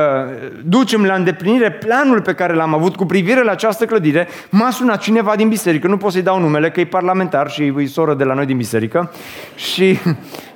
[0.64, 5.00] ducem la îndeplinire planul pe care l-am avut cu privire la această clădire, m-a sunat
[5.00, 8.24] cineva din biserică, nu pot să-i dau numele, că e parlamentar și e soră de
[8.24, 9.12] la noi din biserică,
[9.54, 9.98] și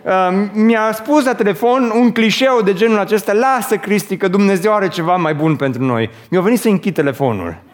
[0.03, 0.13] uh,
[0.53, 5.17] mi-a spus la telefon un clișeu de genul acesta, lasă Cristi că Dumnezeu are ceva
[5.17, 6.11] mai bun pentru noi.
[6.31, 7.73] Mi-a venit să închid telefonul.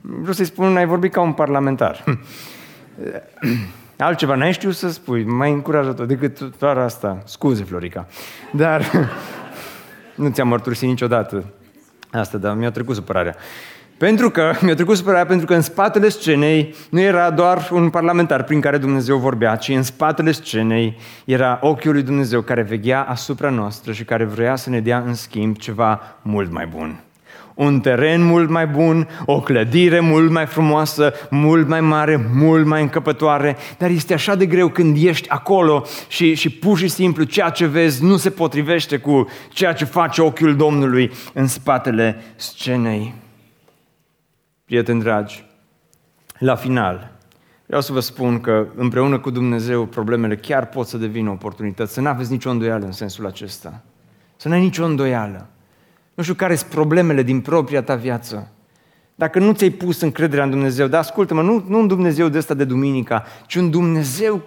[0.00, 2.04] Vreau să-i spun, ai vorbit ca un parlamentar.
[3.96, 7.22] Altceva n-ai știut să spui, mai încurajator decât doar asta.
[7.24, 8.06] Scuze, Florica.
[8.52, 8.84] Dar
[10.14, 11.44] nu ți-am mărturisit niciodată
[12.10, 13.36] asta, dar mi-a trecut supărarea.
[13.96, 18.42] Pentru că, mi-a trecut supărarea pentru că în spatele scenei nu era doar un parlamentar
[18.42, 23.50] prin care Dumnezeu vorbea, ci în spatele scenei era ochiul lui Dumnezeu care veghea asupra
[23.50, 27.00] noastră și care vrea să ne dea în schimb ceva mult mai bun
[27.54, 32.82] un teren mult mai bun, o clădire mult mai frumoasă, mult mai mare, mult mai
[32.82, 37.50] încăpătoare, dar este așa de greu când ești acolo și, și pur și simplu ceea
[37.50, 43.14] ce vezi nu se potrivește cu ceea ce face ochiul Domnului în spatele scenei.
[44.64, 45.44] Prieteni dragi,
[46.38, 47.12] la final,
[47.66, 52.00] vreau să vă spun că împreună cu Dumnezeu problemele chiar pot să devină oportunități, să
[52.00, 53.82] nu aveți nicio îndoială în sensul acesta.
[54.36, 55.48] Să nu ai nicio îndoială.
[56.20, 58.48] Nu știu care sunt problemele din propria ta viață.
[59.14, 62.54] Dacă nu ți-ai pus încrederea în Dumnezeu, dar ascultă-mă, nu, nu un Dumnezeu de ăsta
[62.54, 64.42] de duminica, ci un Dumnezeu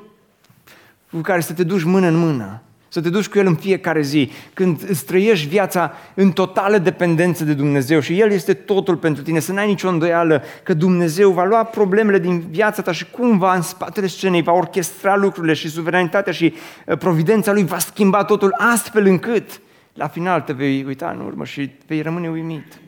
[1.11, 4.01] cu care să te duci mână în mână, să te duci cu El în fiecare
[4.01, 9.23] zi, când îți trăiești viața în totală dependență de Dumnezeu și El este totul pentru
[9.23, 13.55] tine, să n-ai nicio îndoială că Dumnezeu va lua problemele din viața ta și cumva
[13.55, 16.53] în spatele scenei va orchestra lucrurile și suveranitatea și
[16.85, 19.61] uh, providența Lui va schimba totul astfel încât
[19.93, 22.79] la final te vei uita în urmă și vei rămâne uimit.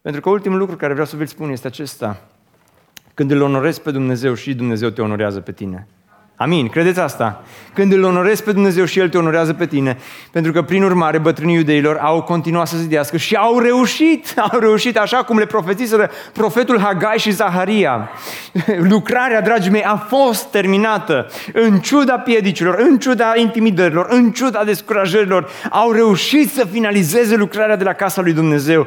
[0.00, 2.28] Pentru că ultimul lucru care vreau să vi-l spun este acesta.
[3.14, 5.86] Când îl onorezi pe Dumnezeu și Dumnezeu te onorează pe tine.
[6.36, 6.68] Amin.
[6.68, 7.42] Credeți asta?
[7.74, 9.98] Când îl onorezi pe Dumnezeu și El te onorează pe tine,
[10.30, 14.98] pentru că prin urmare bătrânii iudeilor au continuat să zidească și au reușit, au reușit
[14.98, 18.10] așa cum le profetiseră profetul Hagai și Zaharia.
[18.90, 21.26] Lucrarea, dragii mei, a fost terminată.
[21.52, 27.84] În ciuda piedicilor, în ciuda intimidărilor, în ciuda descurajărilor, au reușit să finalizeze lucrarea de
[27.84, 28.86] la casa lui Dumnezeu.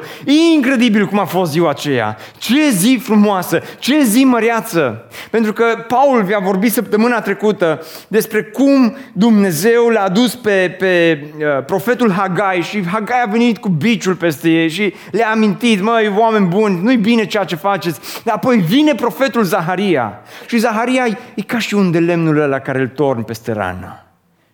[0.54, 2.16] Incredibil cum a fost ziua aceea.
[2.38, 5.04] Ce zi frumoasă, ce zi măreață.
[5.30, 11.24] Pentru că Paul vi-a vorbit săptămâna trecută trecută despre cum Dumnezeu l-a adus pe, pe
[11.38, 16.14] uh, profetul Hagai și Hagai a venit cu biciul peste ei și le-a amintit, măi,
[16.16, 18.00] oameni buni, nu-i bine ceea ce faceți.
[18.24, 22.80] Dar apoi vine profetul Zaharia și Zaharia e ca și un de lemnul ăla care
[22.80, 24.02] îl torni peste rană.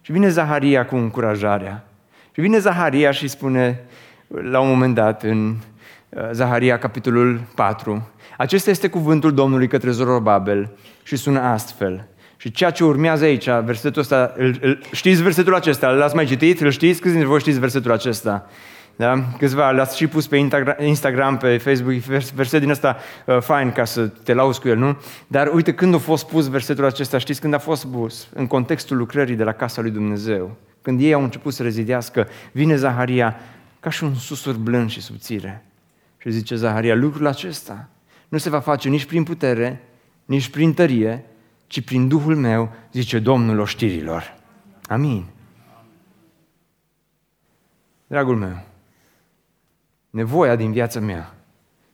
[0.00, 1.84] Și vine Zaharia cu încurajarea.
[2.32, 3.80] Și vine Zaharia și spune,
[4.50, 5.54] la un moment dat, în
[6.08, 8.08] uh, Zaharia, capitolul 4,
[8.38, 10.70] acesta este cuvântul Domnului către Zorobabel
[11.02, 12.08] și sună astfel.
[12.36, 16.60] Și ceea ce urmează aici, versetul ăsta, îl, îl, știți versetul acesta, l-ați mai citit?
[16.60, 17.00] Îl știți?
[17.00, 18.48] Câți dintre voi știți versetul acesta?
[18.96, 19.24] Da?
[19.38, 20.36] Câțiva l-ați și pus pe
[20.78, 21.94] Instagram, pe Facebook,
[22.34, 24.96] verset din ăsta uh, fain ca să te lauzi cu el, nu?
[25.26, 28.28] Dar uite când a fost pus versetul acesta, știți când a fost pus?
[28.34, 30.56] În contextul lucrării de la casa lui Dumnezeu.
[30.82, 33.36] Când ei au început să rezidească, vine Zaharia
[33.80, 35.64] ca și un susur blând și subțire.
[36.18, 37.88] Și zice Zaharia, lucrul acesta
[38.28, 39.80] nu se va face nici prin putere,
[40.24, 41.24] nici prin tărie,
[41.74, 44.36] ci prin Duhul meu, zice Domnul oștirilor.
[44.86, 45.24] Amin.
[48.06, 48.62] Dragul meu,
[50.10, 51.34] nevoia din viața mea,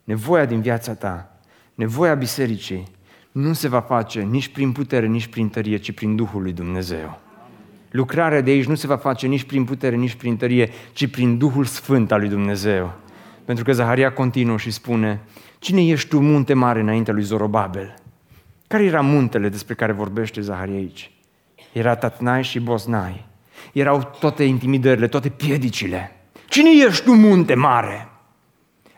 [0.04, 1.40] nevoia din viața ta,
[1.74, 2.88] nevoia bisericii,
[3.32, 7.20] nu se va face nici prin putere, nici prin tărie, ci prin Duhul lui Dumnezeu.
[7.90, 11.38] Lucrarea de aici nu se va face nici prin putere, nici prin tărie, ci prin
[11.38, 12.92] Duhul Sfânt al lui Dumnezeu.
[13.44, 15.20] Pentru că Zaharia continuă și spune,
[15.58, 17.99] Cine ești tu, munte mare, înaintea lui Zorobabel?
[18.70, 21.10] Care era muntele despre care vorbește Zaharia aici?
[21.72, 23.26] Era Tatnai și Boznai.
[23.72, 26.16] Erau toate intimidările, toate piedicile.
[26.48, 28.08] Cine ești tu, munte mare?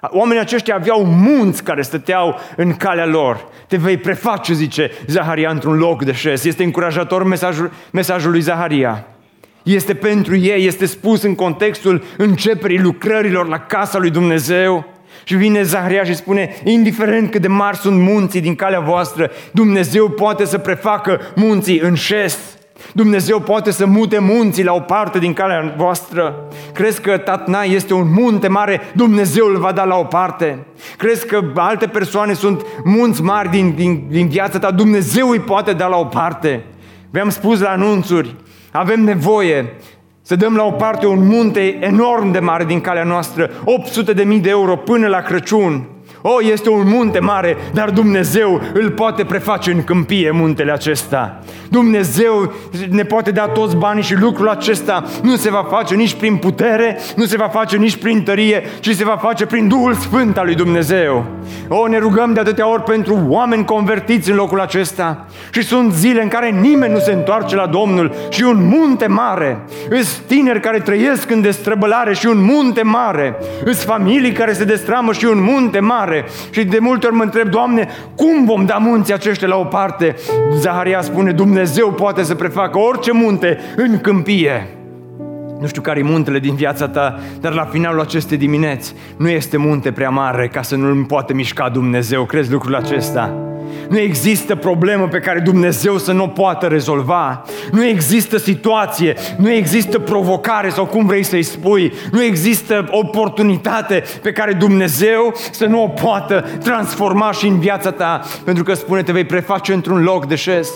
[0.01, 3.49] Oamenii aceștia aveau munți care stăteau în calea lor.
[3.67, 6.45] Te vei preface, zice Zaharia, într-un loc de șes.
[6.45, 9.07] Este încurajator mesajul, mesajul lui Zaharia.
[9.63, 14.92] Este pentru ei, este spus în contextul începerii lucrărilor la casa lui Dumnezeu.
[15.25, 20.09] Și vine Zaharia și spune, indiferent cât de mari sunt munții din calea voastră, Dumnezeu
[20.09, 22.39] poate să prefacă munții în șes.
[22.93, 26.49] Dumnezeu poate să mute munții la o parte din calea voastră.
[26.73, 30.67] Crezi că Tatna este un munte mare, Dumnezeu îl va da la o parte.
[30.97, 35.73] Crezi că alte persoane sunt munți mari din, din, din viața ta, Dumnezeu îi poate
[35.73, 36.65] da la o parte.
[37.11, 38.37] Vi-am spus la anunțuri,
[38.71, 39.73] avem nevoie
[40.23, 44.23] să dăm la o parte un munte enorm de mare din calea noastră, 800 de
[44.23, 45.87] mii de euro până la Crăciun.
[46.23, 51.39] O, este un munte mare, dar Dumnezeu îl poate preface în câmpie muntele acesta.
[51.69, 52.53] Dumnezeu
[52.91, 56.99] ne poate da toți banii și lucrul acesta nu se va face nici prin putere,
[57.17, 60.45] nu se va face nici prin tărie, ci se va face prin Duhul Sfânt al
[60.45, 61.25] lui Dumnezeu.
[61.69, 66.23] O, ne rugăm de atâtea ori pentru oameni convertiți în locul acesta și sunt zile
[66.23, 69.65] în care nimeni nu se întoarce la Domnul și un munte mare.
[69.89, 73.37] Îs tineri care trăiesc în destrăbălare și un munte mare.
[73.65, 76.12] Îs familii care se destramă și un munte mare.
[76.51, 80.15] Și de multe ori mă întreb, Doamne, cum vom da munții aceștia la o parte?
[80.59, 84.69] Zaharia spune, Dumnezeu poate să prefacă orice munte în câmpie.
[85.61, 89.57] Nu știu care e muntele din viața ta, dar la finalul acestei dimineți nu este
[89.57, 92.25] munte prea mare ca să nu-l poate mișca Dumnezeu.
[92.25, 93.52] Crezi lucrul acesta?
[93.89, 97.43] Nu există problemă pe care Dumnezeu să nu o poată rezolva.
[97.73, 101.93] Nu există situație, nu există provocare sau cum vrei să-i spui.
[102.13, 108.21] Nu există oportunitate pe care Dumnezeu să nu o poată transforma și în viața ta.
[108.45, 110.71] Pentru că spune, te vei preface într-un loc de șes.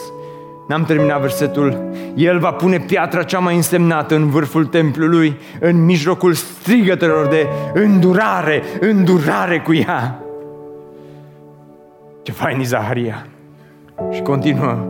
[0.67, 1.91] N-am terminat versetul.
[2.15, 8.63] El va pune piatra cea mai însemnată în vârful templului, în mijlocul strigătelor de îndurare,
[8.81, 10.26] îndurare cu ea.
[12.27, 13.27] Ce fain Zaharia!
[14.11, 14.87] Și continuă.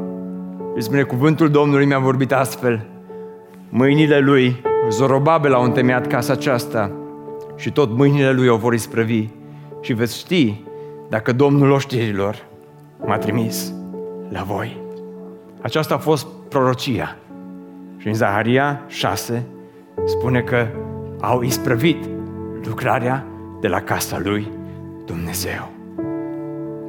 [0.75, 2.87] Îți spune, cuvântul Domnului mi-a vorbit astfel.
[3.69, 6.91] Mâinile lui, Zorobabel au întemeiat casa aceasta
[7.57, 9.29] și tot mâinile lui o vor isprăvi.
[9.81, 10.63] Și veți ști
[11.09, 12.45] dacă Domnul oștirilor
[13.07, 13.73] m-a trimis
[14.29, 14.81] la voi.
[15.61, 17.17] Aceasta a fost prorocia.
[17.97, 19.47] Și în Zaharia 6
[20.05, 20.67] spune că
[21.21, 22.09] au isprăvit
[22.65, 23.27] lucrarea
[23.61, 24.49] de la casa lui
[25.05, 25.76] Dumnezeu.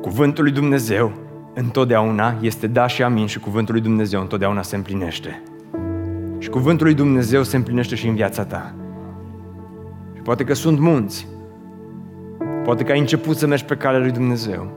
[0.07, 1.11] Cuvântul lui Dumnezeu
[1.53, 5.43] întotdeauna este da și amin și cuvântul lui Dumnezeu întotdeauna se împlinește.
[6.37, 8.73] Și cuvântul lui Dumnezeu se împlinește și în viața ta.
[10.15, 11.27] Și poate că sunt munți.
[12.63, 14.71] Poate că ai început să mergi pe calea lui Dumnezeu.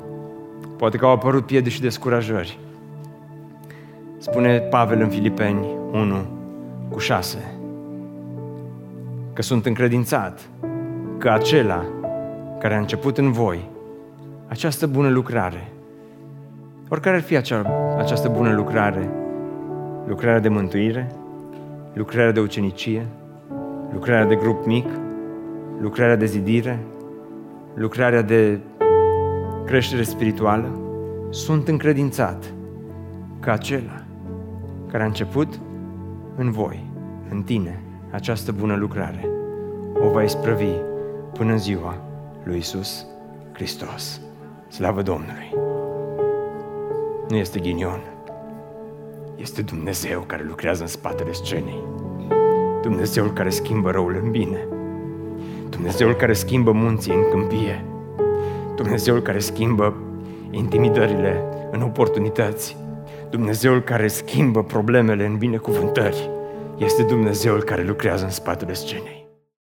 [0.76, 2.58] Poate că au apărut piede și descurajări.
[4.18, 6.26] Spune Pavel în Filipeni 1
[6.88, 7.54] cu 6
[9.32, 10.40] că sunt încredințat
[11.18, 11.84] că acela
[12.60, 13.69] care a început în voi
[14.50, 15.72] această bună lucrare,
[16.88, 17.66] oricare ar fi acea,
[17.98, 19.10] această bună lucrare,
[20.06, 21.10] lucrarea de mântuire,
[21.94, 23.06] lucrarea de ucenicie,
[23.92, 24.86] lucrarea de grup mic,
[25.80, 26.78] lucrarea de zidire,
[27.74, 28.58] lucrarea de
[29.64, 30.80] creștere spirituală,
[31.30, 32.54] sunt încredințat
[33.40, 34.02] că acela
[34.90, 35.60] care a început
[36.36, 36.90] în voi,
[37.30, 39.28] în tine, această bună lucrare,
[40.06, 40.74] o va isprăvi
[41.32, 41.96] până în ziua
[42.44, 43.06] lui Isus
[43.52, 44.20] Hristos.
[44.70, 45.54] Slavă Domnului!
[47.28, 48.00] Nu este ghinion.
[49.36, 51.82] Este Dumnezeu care lucrează în spatele scenei.
[52.82, 54.66] Dumnezeul care schimbă răul în bine.
[55.68, 57.84] Dumnezeul care schimbă munții în câmpie.
[58.76, 59.94] Dumnezeul care schimbă
[60.50, 62.76] intimidările în oportunități.
[63.30, 66.30] Dumnezeul care schimbă problemele în binecuvântări.
[66.78, 69.19] Este Dumnezeul care lucrează în spatele scenei.